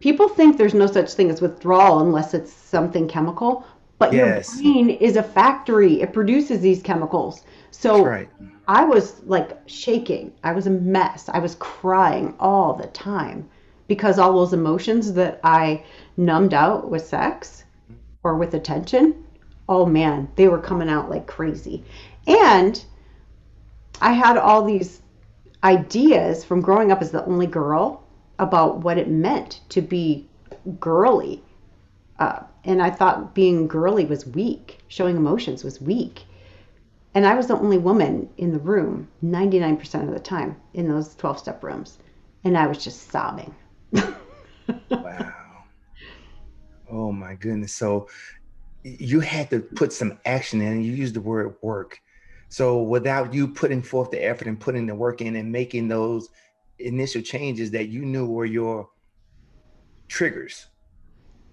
[0.00, 3.64] people think there's no such thing as withdrawal unless it's something chemical.
[4.00, 4.60] But yes.
[4.60, 7.44] your brain is a factory; it produces these chemicals.
[7.70, 8.28] So right.
[8.66, 10.32] I was like shaking.
[10.42, 11.28] I was a mess.
[11.28, 13.48] I was crying all the time
[13.86, 15.84] because all those emotions that I
[16.16, 17.62] numbed out with sex
[18.24, 19.24] or with attention
[19.70, 21.82] oh man, they were coming out like crazy.
[22.26, 22.84] And
[24.02, 25.00] I had all these
[25.62, 28.04] ideas from growing up as the only girl
[28.38, 30.28] about what it meant to be
[30.80, 31.42] girly.
[32.18, 36.24] Uh, and I thought being girly was weak, showing emotions was weak.
[37.14, 41.14] And I was the only woman in the room 99% of the time in those
[41.16, 41.98] 12 step rooms.
[42.44, 43.54] And I was just sobbing.
[44.90, 45.34] wow.
[46.90, 47.74] Oh my goodness.
[47.74, 48.08] So
[48.82, 52.00] you had to put some action in you used the word work
[52.48, 56.28] so without you putting forth the effort and putting the work in and making those
[56.78, 58.88] initial changes that you knew were your
[60.08, 60.66] triggers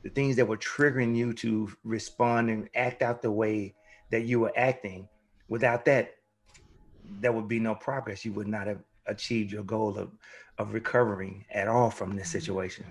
[0.08, 3.76] the things that were triggering you to respond and act out the way
[4.10, 5.06] that you were acting
[5.50, 6.15] without that
[7.20, 10.10] there would be no progress you would not have achieved your goal of,
[10.60, 12.86] of recovering at all from this situation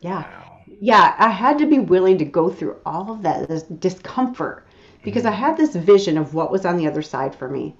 [0.00, 0.22] yeah.
[0.22, 0.58] Wow.
[0.80, 4.66] Yeah, I had to be willing to go through all of that discomfort
[5.02, 5.32] because mm-hmm.
[5.32, 7.74] I had this vision of what was on the other side for me.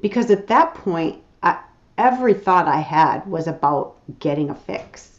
[0.00, 1.60] Because at that point, I,
[1.96, 5.13] every thought I had was about getting a fix.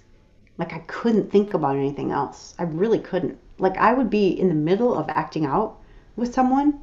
[0.58, 2.56] Like I couldn't think about anything else.
[2.58, 3.38] I really couldn't.
[3.58, 5.78] Like I would be in the middle of acting out
[6.16, 6.82] with someone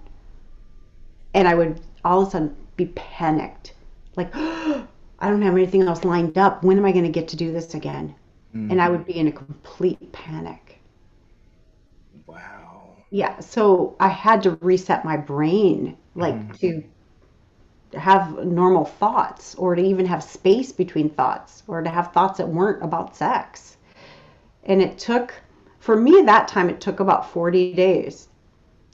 [1.35, 3.75] and I would all of a sudden be panicked.
[4.17, 4.87] Like, oh,
[5.19, 6.65] I don't have anything else lined up.
[6.65, 8.15] When am I going to get to do this again?
[8.55, 8.73] Mm-hmm.
[8.73, 10.81] And I would be in a complete panic.
[12.27, 12.97] Wow.
[13.11, 13.39] Yeah.
[13.39, 16.53] So I had to reset my brain, like mm-hmm.
[16.55, 16.85] to
[17.95, 22.49] have normal thoughts or to even have space between thoughts or to have thoughts that
[22.49, 23.77] weren't about sex.
[24.65, 25.35] And it took,
[25.81, 28.29] for me that time, it took about 40 days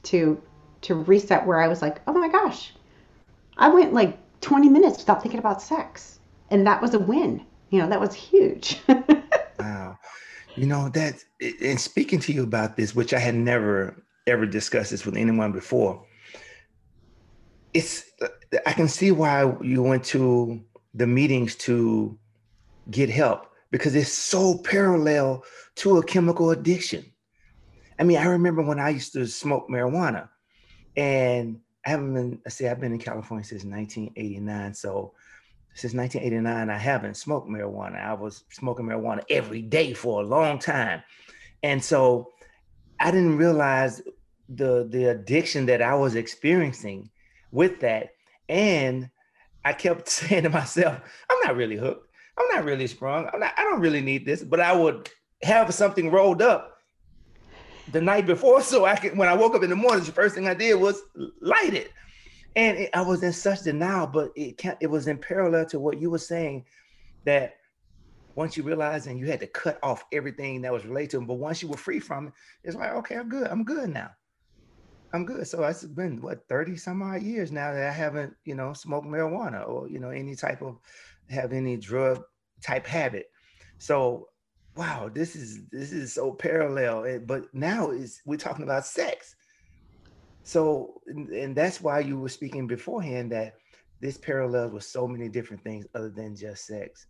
[0.03, 0.41] to
[0.81, 2.73] to reset where I was like, oh my gosh,
[3.57, 6.19] I went like 20 minutes without thinking about sex.
[6.49, 7.45] And that was a win.
[7.69, 8.79] You know, that was huge.
[9.59, 9.99] Wow.
[10.55, 11.23] You know, that,
[11.61, 15.51] and speaking to you about this, which I had never ever discussed this with anyone
[15.51, 16.05] before,
[17.73, 18.27] it's, uh,
[18.65, 20.61] I can see why you went to
[20.93, 22.17] the meetings to
[22.89, 25.43] get help because it's so parallel
[25.75, 27.05] to a chemical addiction.
[27.99, 30.29] I mean, I remember when I used to smoke marijuana
[30.95, 34.73] and I haven't been, I say I've been in California since 1989.
[34.73, 35.13] So
[35.75, 38.03] since 1989, I haven't smoked marijuana.
[38.03, 41.03] I was smoking marijuana every day for a long time.
[41.61, 42.31] And so
[42.99, 44.01] I didn't realize
[44.47, 47.09] the the addiction that I was experiencing
[47.51, 48.09] with that.
[48.49, 49.09] And
[49.63, 52.07] I kept saying to myself, I'm not really hooked.
[52.37, 53.29] I'm not really sprung.
[53.31, 55.09] I'm not, I don't really need this, but I would
[55.43, 56.77] have something rolled up
[57.91, 60.35] the night before so I could, when I woke up in the morning, the first
[60.35, 61.01] thing I did was
[61.41, 61.91] light it.
[62.55, 66.01] And it, I was in such denial, but it it was in parallel to what
[66.01, 66.65] you were saying
[67.23, 67.55] that
[68.35, 71.27] once you realize and you had to cut off everything that was related to them,
[71.27, 72.33] but once you were free from it,
[72.63, 73.47] it's like, okay, I'm good.
[73.47, 74.09] I'm good now.
[75.11, 75.47] I'm good.
[75.47, 79.07] So it's been what 30 some odd years now that I haven't, you know, smoked
[79.07, 80.77] marijuana or, you know, any type of
[81.29, 82.21] have any drug
[82.61, 83.31] type habit.
[83.79, 84.29] So
[84.75, 87.05] wow, this is this is so parallel.
[87.05, 89.35] Eh, but now is we're talking about sex.
[90.43, 93.55] So and that's why you were speaking beforehand that
[94.01, 97.07] this parallels with so many different things other than just sex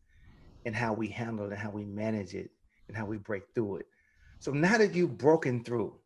[0.65, 2.49] and how we handle it and how we manage it
[2.87, 3.85] and how we break through it.
[4.39, 5.98] So now that you've broken through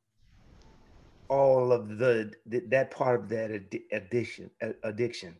[1.30, 3.51] all of the that part of that
[3.91, 4.49] addiction
[4.84, 5.36] addiction,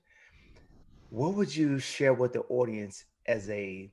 [1.09, 3.91] what would you share with the audience as a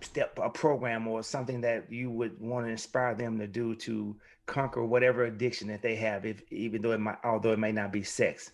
[0.00, 4.16] step a program or something that you would want to inspire them to do to
[4.46, 7.92] conquer whatever addiction that they have if even though it might although it may not
[7.92, 8.50] be sex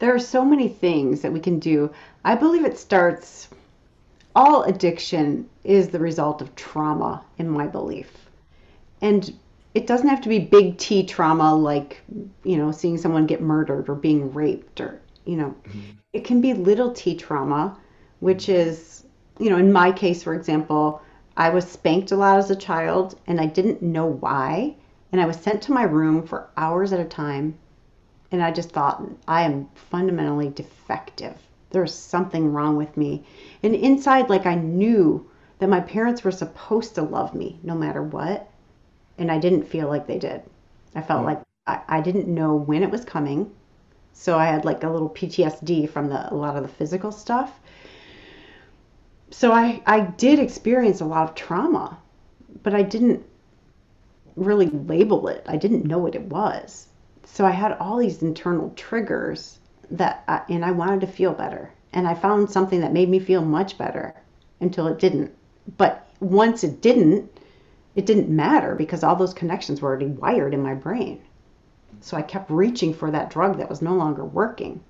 [0.00, 1.90] there are so many things that we can do.
[2.24, 3.48] I believe it starts,
[4.34, 8.29] all addiction is the result of trauma, in my belief.
[9.02, 9.32] And
[9.74, 12.02] it doesn't have to be big T trauma like,
[12.44, 15.80] you know, seeing someone get murdered or being raped or, you know, mm-hmm.
[16.12, 17.78] it can be little T trauma,
[18.18, 19.04] which is,
[19.38, 21.00] you know, in my case, for example,
[21.36, 24.74] I was spanked a lot as a child and I didn't know why.
[25.12, 27.56] And I was sent to my room for hours at a time
[28.32, 31.36] and I just thought, I am fundamentally defective.
[31.70, 33.24] There's something wrong with me.
[33.62, 35.28] And inside, like I knew
[35.58, 38.49] that my parents were supposed to love me no matter what.
[39.20, 40.42] And I didn't feel like they did.
[40.96, 41.26] I felt mm.
[41.26, 43.52] like I, I didn't know when it was coming.
[44.12, 47.60] So I had like a little PTSD from the, a lot of the physical stuff.
[49.30, 51.96] So I, I did experience a lot of trauma,
[52.64, 53.24] but I didn't
[54.34, 55.44] really label it.
[55.46, 56.88] I didn't know what it was
[57.32, 59.58] so I had all these internal triggers
[59.90, 61.70] that, I, and I wanted to feel better.
[61.92, 64.14] And I found something that made me feel much better
[64.60, 65.32] until it didn't.
[65.76, 67.30] But once it didn't,
[67.94, 71.22] it didn't matter because all those connections were already wired in my brain.
[72.00, 74.84] So I kept reaching for that drug that was no longer working.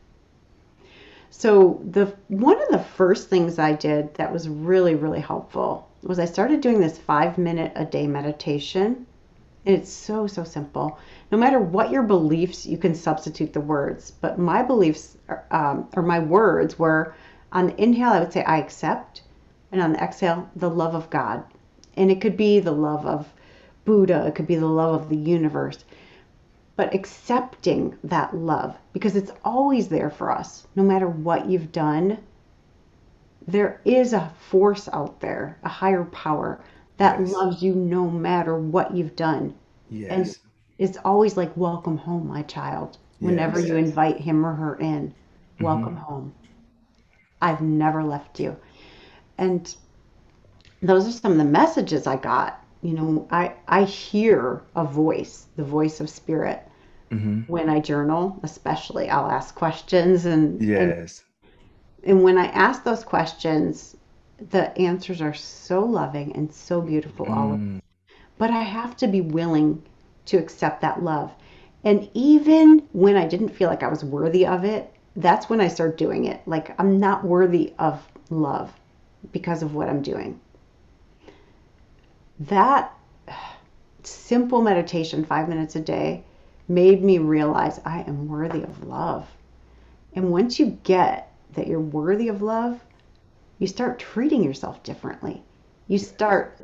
[1.30, 6.18] So the one of the first things I did that was really really helpful was
[6.18, 9.06] I started doing this 5 minute a day meditation
[9.66, 10.98] And it's so, so simple.
[11.30, 14.10] No matter what your beliefs, you can substitute the words.
[14.10, 17.14] But my beliefs are, um, or my words were
[17.52, 19.22] on the inhale, I would say, I accept.
[19.72, 21.44] And on the exhale, the love of God.
[21.96, 23.32] And it could be the love of
[23.84, 25.84] Buddha, it could be the love of the universe.
[26.76, 32.18] But accepting that love, because it's always there for us, no matter what you've done.
[33.46, 36.60] There is a force out there, a higher power
[36.98, 37.32] that yes.
[37.32, 39.54] loves you no matter what you've done.
[39.90, 40.10] Yes.
[40.10, 40.38] And
[40.78, 42.98] it's always like, welcome home, my child.
[43.18, 43.68] Whenever yes.
[43.68, 45.14] you invite him or her in,
[45.60, 46.04] welcome mm-hmm.
[46.04, 46.34] home.
[47.42, 48.56] I've never left you.
[49.36, 49.74] And
[50.82, 52.64] those are some of the messages I got.
[52.82, 56.66] You know, I, I hear a voice, the voice of spirit.
[57.10, 57.40] Mm-hmm.
[57.52, 61.24] When I journal, especially, I'll ask questions and yes.
[62.02, 63.96] And, and when I ask those questions,
[64.50, 67.36] the answers are so loving and so beautiful mm.
[67.36, 67.82] all of them.
[68.38, 69.82] But I have to be willing
[70.26, 71.32] to accept that love.
[71.84, 75.68] And even when I didn't feel like I was worthy of it, that's when I
[75.68, 76.40] start doing it.
[76.46, 78.00] Like I'm not worthy of
[78.30, 78.72] love
[79.32, 80.40] because of what I'm doing.
[82.40, 82.96] That
[84.02, 86.24] simple meditation, five minutes a day,
[86.68, 89.28] made me realize I am worthy of love.
[90.14, 92.80] And once you get that you're worthy of love,
[93.58, 95.42] you start treating yourself differently.
[95.86, 96.58] You start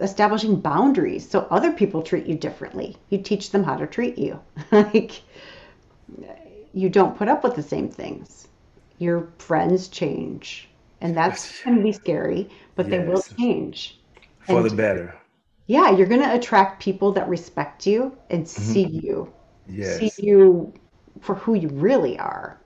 [0.00, 2.96] establishing boundaries so other people treat you differently.
[3.08, 4.38] You teach them how to treat you.
[4.70, 5.22] like
[6.74, 8.48] you don't put up with the same things.
[8.98, 10.68] Your friends change.
[11.00, 12.90] And that's going to be scary, but yes.
[12.90, 13.99] they will change.
[14.50, 15.16] For and the better.
[15.66, 18.62] Yeah, you're going to attract people that respect you and mm-hmm.
[18.62, 19.32] see you.
[19.68, 19.98] Yes.
[19.98, 20.72] See you
[21.20, 22.60] for who you really are.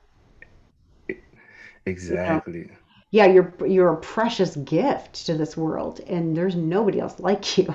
[1.86, 2.60] Exactly.
[2.60, 2.74] You know?
[3.14, 7.72] yeah, you're you're a precious gift to this world, and there's nobody else like you.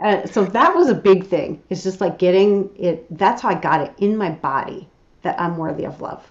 [0.00, 1.60] Uh, so that was a big thing.
[1.70, 3.04] It's just like getting it.
[3.18, 4.88] That's how I got it in my body
[5.22, 6.24] that I'm worthy of love.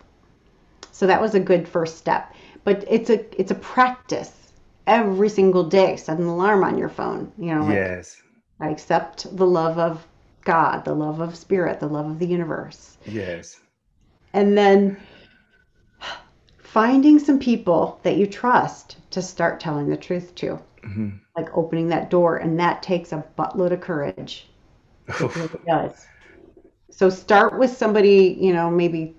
[0.93, 2.33] So that was a good first step.
[2.63, 4.31] But it's a it's a practice
[4.87, 5.95] every single day.
[5.95, 7.31] Set an alarm on your phone.
[7.37, 7.61] You know.
[7.65, 8.21] Like, yes.
[8.59, 10.05] I accept the love of
[10.43, 12.97] God, the love of spirit, the love of the universe.
[13.05, 13.59] Yes.
[14.33, 14.97] And then
[16.57, 21.09] finding some people that you trust to start telling the truth to, mm-hmm.
[21.35, 24.47] like opening that door, and that takes a buttload of courage.
[25.07, 26.05] It really does.
[26.89, 29.15] So start with somebody, you know, maybe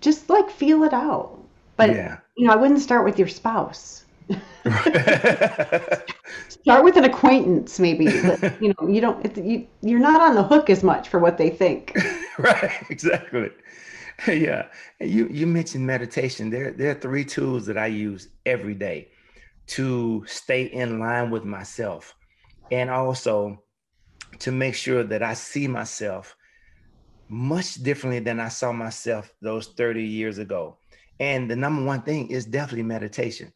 [0.00, 1.38] just like feel it out.
[1.76, 2.18] But yeah.
[2.36, 4.04] you know, I wouldn't start with your spouse.
[6.48, 8.04] start with an acquaintance, maybe.
[8.60, 9.36] You know, you don't.
[9.36, 11.96] You, you're not on the hook as much for what they think.
[12.38, 12.72] right.
[12.90, 13.50] Exactly.
[14.26, 14.66] Yeah.
[15.00, 16.50] You you mentioned meditation.
[16.50, 19.08] There there are three tools that I use every day
[19.68, 22.14] to stay in line with myself,
[22.70, 23.62] and also
[24.40, 26.36] to make sure that I see myself
[27.28, 30.78] much differently than I saw myself those 30 years ago.
[31.20, 33.52] And the number one thing is definitely meditation.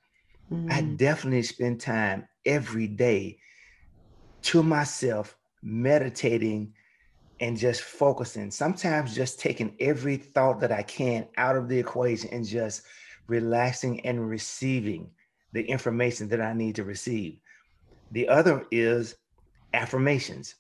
[0.53, 0.71] Mm-hmm.
[0.71, 3.39] I definitely spend time every day
[4.43, 6.75] to myself meditating
[7.41, 8.51] and just focusing.
[8.51, 12.83] Sometimes just taking every thought that I can out of the equation and just
[13.29, 15.11] relaxing and receiving
[15.53, 17.39] the information that I need to receive.
[18.11, 19.17] The other is
[19.73, 20.55] affirmations.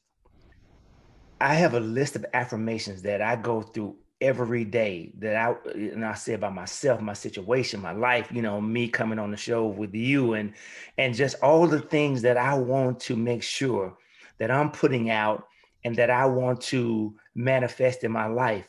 [1.40, 6.04] I have a list of affirmations that I go through every day that I and
[6.04, 9.66] I say about myself, my situation, my life, you know, me coming on the show
[9.66, 10.54] with you and
[10.96, 13.98] and just all the things that I want to make sure
[14.38, 15.44] that I'm putting out
[15.84, 18.68] and that I want to manifest in my life.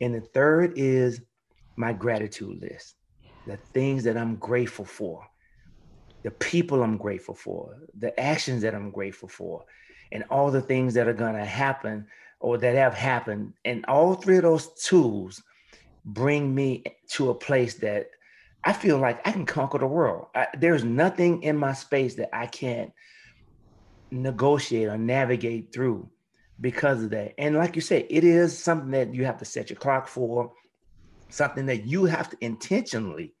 [0.00, 1.20] And the third is
[1.76, 2.94] my gratitude list.
[3.46, 5.26] The things that I'm grateful for.
[6.22, 9.66] The people I'm grateful for, the actions that I'm grateful for
[10.10, 12.06] and all the things that are going to happen
[12.44, 13.54] or that have happened.
[13.64, 15.42] And all three of those tools
[16.04, 18.08] bring me to a place that
[18.64, 20.26] I feel like I can conquer the world.
[20.34, 22.92] I, there's nothing in my space that I can't
[24.10, 26.10] negotiate or navigate through
[26.60, 27.32] because of that.
[27.38, 30.52] And like you said, it is something that you have to set your clock for,
[31.30, 33.32] something that you have to intentionally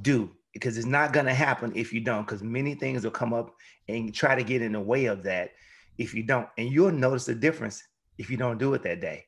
[0.00, 3.34] do because it's not going to happen if you don't because many things will come
[3.34, 3.54] up
[3.88, 5.50] and try to get in the way of that
[5.98, 6.48] if you don't.
[6.56, 7.82] And you'll notice the difference
[8.22, 9.26] if you don't do it that day.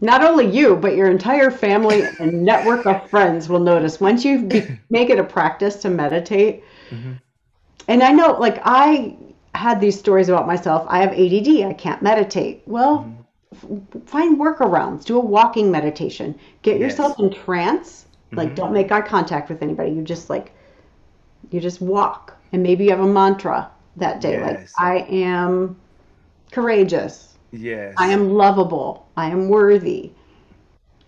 [0.00, 4.42] Not only you, but your entire family and network of friends will notice once you
[4.42, 6.64] be, make it a practice to meditate.
[6.90, 7.12] Mm-hmm.
[7.86, 9.16] And I know, like, I
[9.54, 10.86] had these stories about myself.
[10.88, 12.62] I have ADD, I can't meditate.
[12.66, 13.06] Well,
[13.54, 13.78] mm-hmm.
[13.94, 16.90] f- find workarounds, do a walking meditation, get yes.
[16.90, 18.06] yourself in trance.
[18.32, 18.54] Like, mm-hmm.
[18.54, 19.90] don't make eye contact with anybody.
[19.92, 20.52] You just, like,
[21.50, 22.34] you just walk.
[22.52, 24.38] And maybe you have a mantra that day.
[24.38, 24.72] Yes.
[24.80, 25.76] Like, I am
[26.52, 27.36] courageous.
[27.50, 27.94] Yes.
[27.98, 29.08] I am lovable.
[29.16, 30.12] I am worthy.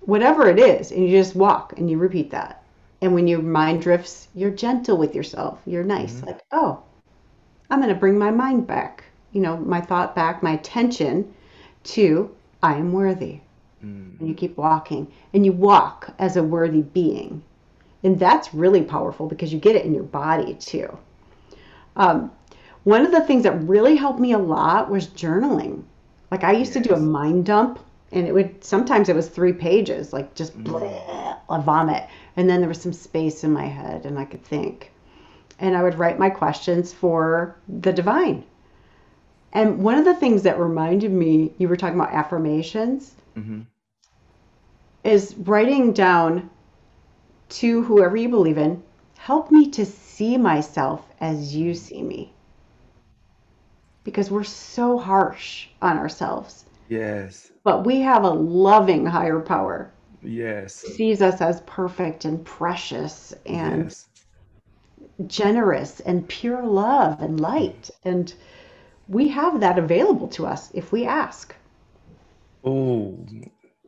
[0.00, 0.90] Whatever it is.
[0.90, 2.64] And you just walk and you repeat that.
[3.00, 5.60] And when your mind drifts, you're gentle with yourself.
[5.66, 6.14] You're nice.
[6.14, 6.26] Mm-hmm.
[6.26, 6.82] Like, oh,
[7.70, 11.34] I'm going to bring my mind back, you know, my thought back, my attention
[11.84, 13.40] to I am worthy.
[13.84, 14.18] Mm.
[14.18, 17.42] And you keep walking and you walk as a worthy being.
[18.02, 20.98] And that's really powerful because you get it in your body too.
[21.96, 22.32] Um,
[22.84, 25.82] one of the things that really helped me a lot was journaling.
[26.30, 26.82] Like I used yes.
[26.82, 27.78] to do a mind dump
[28.12, 30.64] and it would sometimes it was three pages, like just mm.
[30.64, 32.06] bleh, a vomit.
[32.36, 34.92] And then there was some space in my head and I could think.
[35.58, 38.44] And I would write my questions for the divine.
[39.52, 43.60] And one of the things that reminded me, you were talking about affirmations, mm-hmm.
[45.04, 46.50] is writing down
[47.50, 48.82] to whoever you believe in,
[49.16, 52.34] help me to see myself as you see me
[54.04, 56.66] because we're so harsh on ourselves.
[56.88, 57.50] Yes.
[57.64, 59.90] But we have a loving higher power.
[60.22, 60.74] Yes.
[60.74, 64.08] Sees us as perfect and precious and yes.
[65.26, 67.90] generous and pure love and light.
[68.04, 68.32] And
[69.08, 71.54] we have that available to us if we ask.
[72.64, 73.18] Oh,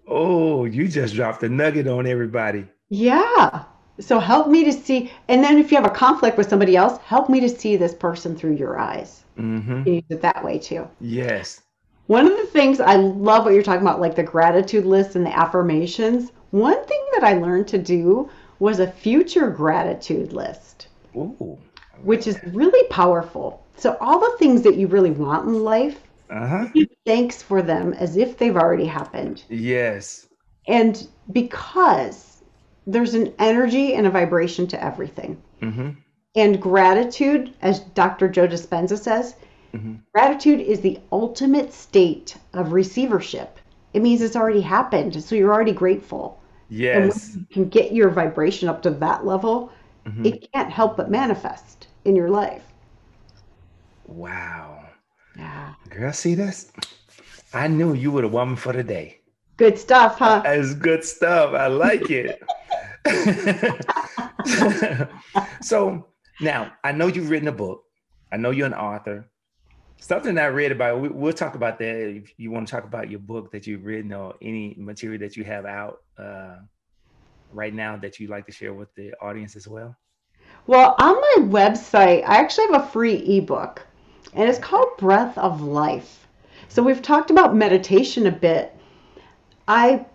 [0.06, 2.66] oh, you just dropped a nugget on everybody.
[2.88, 3.64] Yeah.
[4.00, 5.10] So help me to see.
[5.28, 7.94] And then if you have a conflict with somebody else, help me to see this
[7.94, 9.24] person through your eyes.
[9.38, 9.88] Mm-hmm.
[9.88, 10.88] use it that way too.
[11.00, 11.62] Yes.
[12.06, 15.26] One of the things I love what you're talking about, like the gratitude list and
[15.26, 16.30] the affirmations.
[16.50, 18.30] One thing that I learned to do
[18.60, 21.58] was a future gratitude list, Ooh,
[22.02, 23.62] which is really powerful.
[23.76, 26.68] So all the things that you really want in life, uh-huh.
[27.04, 29.42] thanks for them as if they've already happened.
[29.48, 30.28] Yes.
[30.68, 32.25] And because
[32.86, 35.42] there's an energy and a vibration to everything.
[35.60, 35.90] Mm-hmm.
[36.36, 38.28] And gratitude, as Dr.
[38.28, 39.34] Joe Dispenza says,
[39.74, 39.94] mm-hmm.
[40.12, 43.58] gratitude is the ultimate state of receivership.
[43.94, 46.40] It means it's already happened, so you're already grateful.
[46.68, 47.34] Yes.
[47.34, 49.72] And you can get your vibration up to that level,
[50.04, 50.26] mm-hmm.
[50.26, 52.62] it can't help but manifest in your life.
[54.06, 54.84] Wow.
[55.36, 55.74] Yeah.
[55.88, 56.70] Girl, see this?
[57.52, 59.20] I knew you were the woman for the day.
[59.56, 60.42] Good stuff, huh?
[60.44, 61.54] It's good stuff.
[61.54, 62.42] I like it.
[65.60, 66.06] so
[66.40, 67.82] now I know you've written a book.
[68.32, 69.28] I know you're an author.
[69.98, 73.10] Something I read about, we, will talk about that if you want to talk about
[73.10, 76.56] your book that you've written or any material that you have out uh,
[77.52, 79.96] right now that you'd like to share with the audience as well.
[80.66, 83.86] Well, on my website, I actually have a free ebook,
[84.34, 86.26] and it's called Breath of Life.
[86.68, 88.76] So we've talked about meditation a bit.
[89.68, 90.06] I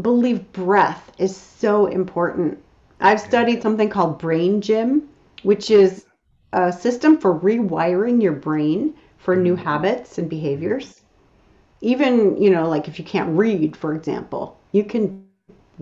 [0.00, 2.58] believe breath is so important.
[3.00, 5.08] I've studied something called Brain Gym,
[5.42, 6.06] which is
[6.52, 9.64] a system for rewiring your brain for new mm-hmm.
[9.64, 11.02] habits and behaviors.
[11.80, 15.26] Even, you know, like if you can't read, for example, you can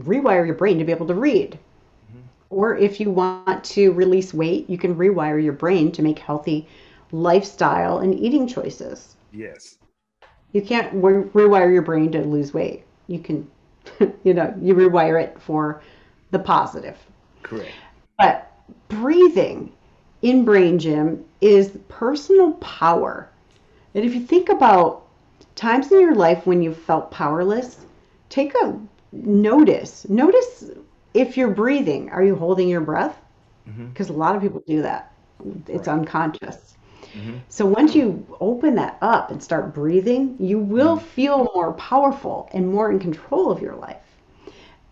[0.00, 1.58] rewire your brain to be able to read.
[2.50, 6.66] Or if you want to release weight, you can rewire your brain to make healthy
[7.12, 9.14] lifestyle and eating choices.
[9.32, 9.78] Yes.
[10.52, 12.84] You can't re- rewire your brain to lose weight.
[13.06, 13.48] You can,
[14.24, 15.83] you know, you rewire it for
[16.31, 16.99] the positive.
[17.43, 17.72] Correct.
[18.18, 18.53] But
[18.89, 19.72] breathing
[20.22, 23.28] in Brain Gym is personal power.
[23.95, 25.07] And if you think about
[25.57, 27.85] times in your life when you felt powerless,
[28.28, 28.78] take a
[29.12, 30.09] notice.
[30.09, 30.70] Notice
[31.14, 33.16] if you're breathing, are you holding your breath?
[33.64, 34.14] Because mm-hmm.
[34.14, 35.12] a lot of people do that.
[35.66, 35.99] It's right.
[35.99, 36.76] unconscious.
[37.14, 37.38] Mm-hmm.
[37.48, 41.07] So once you open that up and start breathing, you will mm-hmm.
[41.07, 43.96] feel more powerful and more in control of your life.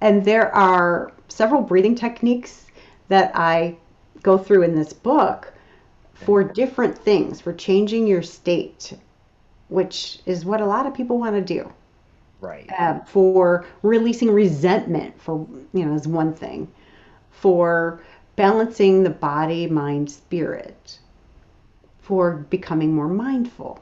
[0.01, 2.67] And there are several breathing techniques
[3.09, 3.77] that I
[4.23, 5.53] go through in this book
[6.15, 8.93] for different things, for changing your state,
[9.69, 11.73] which is what a lot of people want to do
[12.41, 16.71] right uh, for releasing resentment for you know is one thing
[17.31, 18.01] for
[18.37, 20.99] balancing the body mind spirit
[22.09, 23.81] for becoming more mindful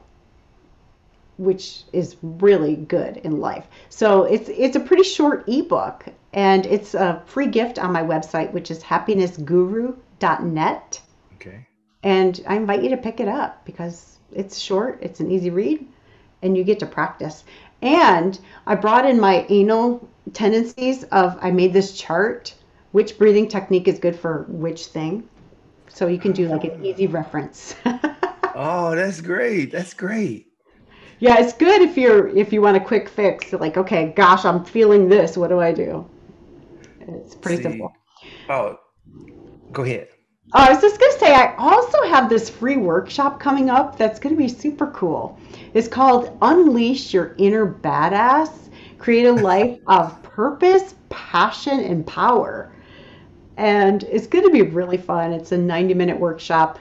[1.37, 6.93] which is really good in life so it's it's a pretty short ebook and it's
[6.93, 11.01] a free gift on my website which is happinessguru.net
[11.35, 11.65] okay
[12.03, 15.83] and i invite you to pick it up because it's short it's an easy read
[16.43, 17.43] and you get to practice
[17.81, 22.53] and I brought in my anal tendencies of I made this chart,
[22.91, 25.27] which breathing technique is good for which thing.
[25.89, 27.75] So you can do like an easy reference.
[28.57, 29.71] oh, that's great.
[29.71, 30.47] That's great.
[31.19, 33.53] Yeah, it's good if you're if you want a quick fix.
[33.53, 35.37] Like, okay, gosh, I'm feeling this.
[35.37, 36.07] What do I do?
[36.99, 37.93] It's pretty See, simple.
[38.49, 38.79] Oh,
[39.71, 40.09] go ahead.
[40.53, 43.97] Oh, I was just going to say, I also have this free workshop coming up
[43.97, 45.37] that's going to be super cool.
[45.73, 52.71] It's called Unleash Your Inner Badass Create a Life of Purpose, Passion, and Power.
[53.57, 55.33] And it's going to be really fun.
[55.33, 56.79] It's a 90 minute workshop.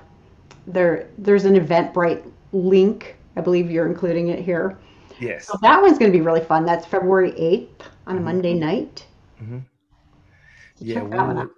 [0.67, 3.17] There, There's an Eventbrite link.
[3.37, 4.79] I believe you're including it here.
[5.21, 5.47] Yes.
[5.47, 6.64] So that one's going to be really fun.
[6.64, 8.25] That's February 8th on a mm-hmm.
[8.25, 9.07] Monday night.
[9.43, 9.59] Mm-hmm.
[10.79, 11.51] Yeah, we'll,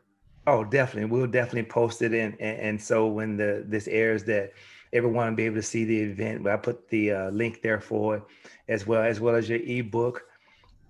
[0.47, 1.11] Oh, definitely.
[1.11, 2.33] We'll definitely post it in.
[2.41, 4.53] And, and, so when the this airs, that
[4.95, 6.47] everyone will be able to see the event.
[6.47, 8.23] I put the uh, link there for it,
[8.69, 10.23] as well as well as your ebook.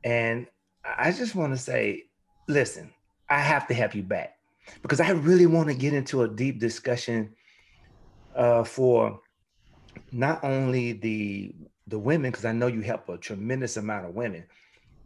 [0.05, 0.47] And
[0.85, 2.05] I just want to say,
[2.47, 2.93] listen,
[3.29, 4.39] I have to have you back
[4.83, 7.35] because I really want to get into a deep discussion
[8.39, 9.21] uh, for
[10.13, 11.55] not only the
[11.89, 14.45] the women, because I know you help a tremendous amount of women,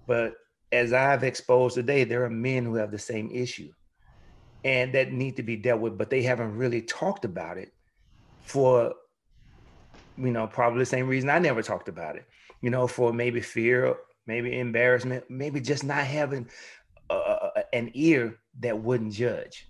[0.06, 0.34] but
[0.72, 3.70] as I've exposed today, there are men who have the same issue
[4.64, 7.72] and that need to be dealt with, but they haven't really talked about it
[8.40, 8.94] for,
[10.16, 12.26] you know, probably the same reason I never talked about it,
[12.62, 16.48] you know, for maybe fear, maybe embarrassment, maybe just not having
[17.10, 19.68] uh, an ear that wouldn't judge.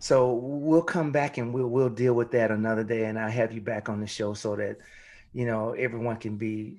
[0.00, 3.52] So we'll come back and we'll we'll deal with that another day, and I'll have
[3.52, 4.78] you back on the show so that
[5.32, 6.78] you know everyone can be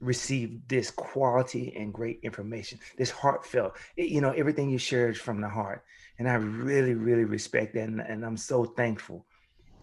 [0.00, 5.48] receive this quality and great information, this heartfelt, you know, everything you shared from the
[5.48, 5.84] heart.
[6.18, 7.88] And I really, really respect that.
[7.88, 9.26] And, and I'm so thankful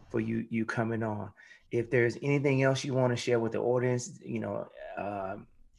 [0.09, 1.31] for you, you coming on.
[1.71, 5.37] If there's anything else you want to share with the audience, you know, uh,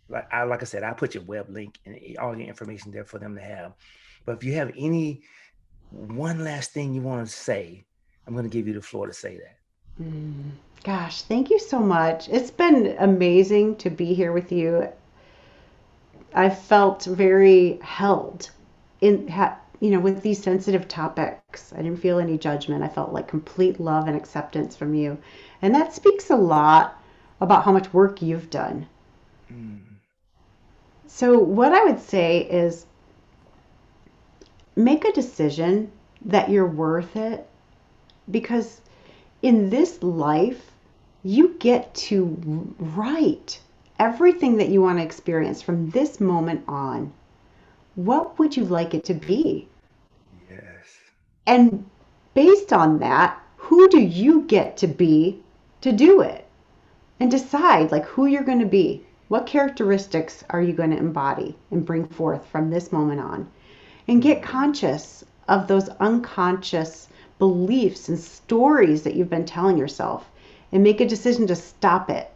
[0.09, 3.05] like I, like I said, I put your web link and all your information there
[3.05, 3.72] for them to have.
[4.24, 5.22] But if you have any
[5.91, 7.84] one last thing you want to say,
[8.26, 10.05] I'm going to give you the floor to say that.
[10.05, 10.51] Mm.
[10.84, 12.28] Gosh, thank you so much.
[12.28, 14.89] It's been amazing to be here with you.
[16.34, 18.51] I felt very held
[19.01, 19.32] in
[19.80, 21.72] you know with these sensitive topics.
[21.72, 22.84] I didn't feel any judgment.
[22.84, 25.18] I felt like complete love and acceptance from you.
[25.62, 27.03] And that speaks a lot
[27.41, 28.86] about how much work you've done.
[29.53, 29.80] Mm.
[31.07, 32.86] So what I would say is
[34.79, 35.91] make a decision
[36.24, 37.47] that you're worth it
[38.31, 38.81] because
[39.43, 40.70] in this life,
[41.24, 43.61] you get to write
[43.99, 47.12] everything that you want to experience from this moment on.
[47.97, 49.66] what would you like it to be?
[50.49, 50.99] Yes.
[51.47, 51.85] And
[52.35, 55.43] based on that, who do you get to be
[55.81, 56.47] to do it?
[57.18, 59.05] And decide like who you're going to be.
[59.26, 63.51] What characteristics are you going to embody and bring forth from this moment on?
[64.09, 70.28] And get conscious of those unconscious beliefs and stories that you've been telling yourself
[70.72, 72.30] and make a decision to stop it.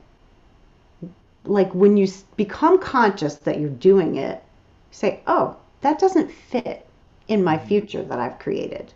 [1.45, 2.07] Like when you
[2.37, 4.43] become conscious that you're doing it,
[4.91, 6.87] say, oh, that doesn't fit
[7.29, 7.69] in my mm-hmm.
[7.69, 8.93] future that I've created.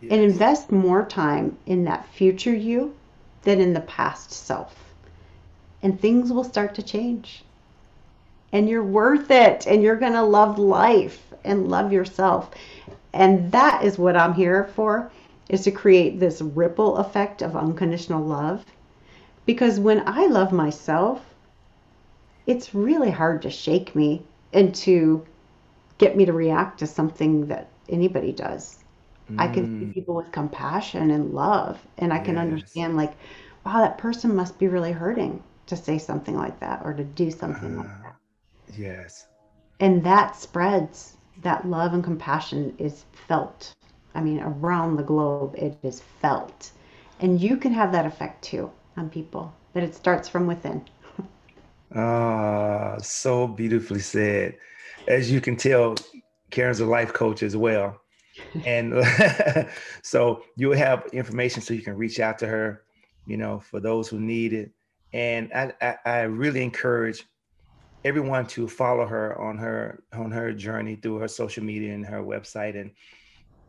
[0.00, 0.12] Yes.
[0.12, 2.94] And invest more time in that future you
[3.42, 4.74] than in the past self.
[5.82, 7.44] And things will start to change.
[8.52, 9.66] And you're worth it.
[9.66, 12.50] And you're going to love life and love yourself.
[13.12, 15.10] And that is what I'm here for
[15.48, 18.64] is to create this ripple effect of unconditional love.
[19.46, 21.24] Because when I love myself,
[22.46, 24.22] it's really hard to shake me
[24.52, 25.26] and to
[25.98, 28.78] get me to react to something that anybody does.
[29.30, 29.40] Mm.
[29.40, 29.94] I can see mm.
[29.94, 32.42] people with compassion and love, and I can yes.
[32.42, 33.12] understand, like,
[33.64, 37.30] wow, that person must be really hurting to say something like that or to do
[37.30, 38.02] something uh, like uh-huh.
[38.02, 38.78] that.
[38.78, 39.26] Yes.
[39.78, 41.16] And that spreads.
[41.42, 43.74] That love and compassion is felt
[44.14, 46.70] I mean, around the globe, it is felt.
[47.20, 50.84] And you can have that effect too on people, that it starts from within.
[51.92, 54.56] Ah, so beautifully said.
[55.08, 55.96] As you can tell,
[56.52, 58.00] Karen's a life coach as well.
[58.64, 58.94] and
[60.04, 62.84] so you'll have information so you can reach out to her,
[63.26, 64.70] you know, for those who need it.
[65.12, 67.24] And I, I, I really encourage
[68.04, 72.22] everyone to follow her on her on her journey through her social media and her
[72.22, 72.90] website and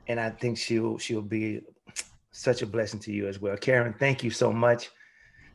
[0.07, 1.61] and I think she'll she'll be
[2.31, 3.57] such a blessing to you as well.
[3.57, 4.89] Karen, thank you so much.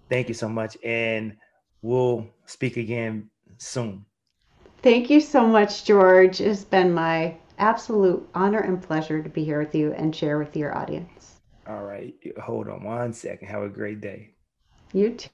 [0.08, 0.76] Thank you so much.
[0.84, 1.36] And
[1.82, 4.04] we'll speak again soon.
[4.82, 6.40] Thank you so much, George.
[6.40, 10.54] It's been my absolute honor and pleasure to be here with you and share with
[10.56, 11.40] your audience.
[11.66, 12.14] All right.
[12.42, 13.48] Hold on one second.
[13.48, 14.34] Have a great day.
[14.92, 15.28] You too.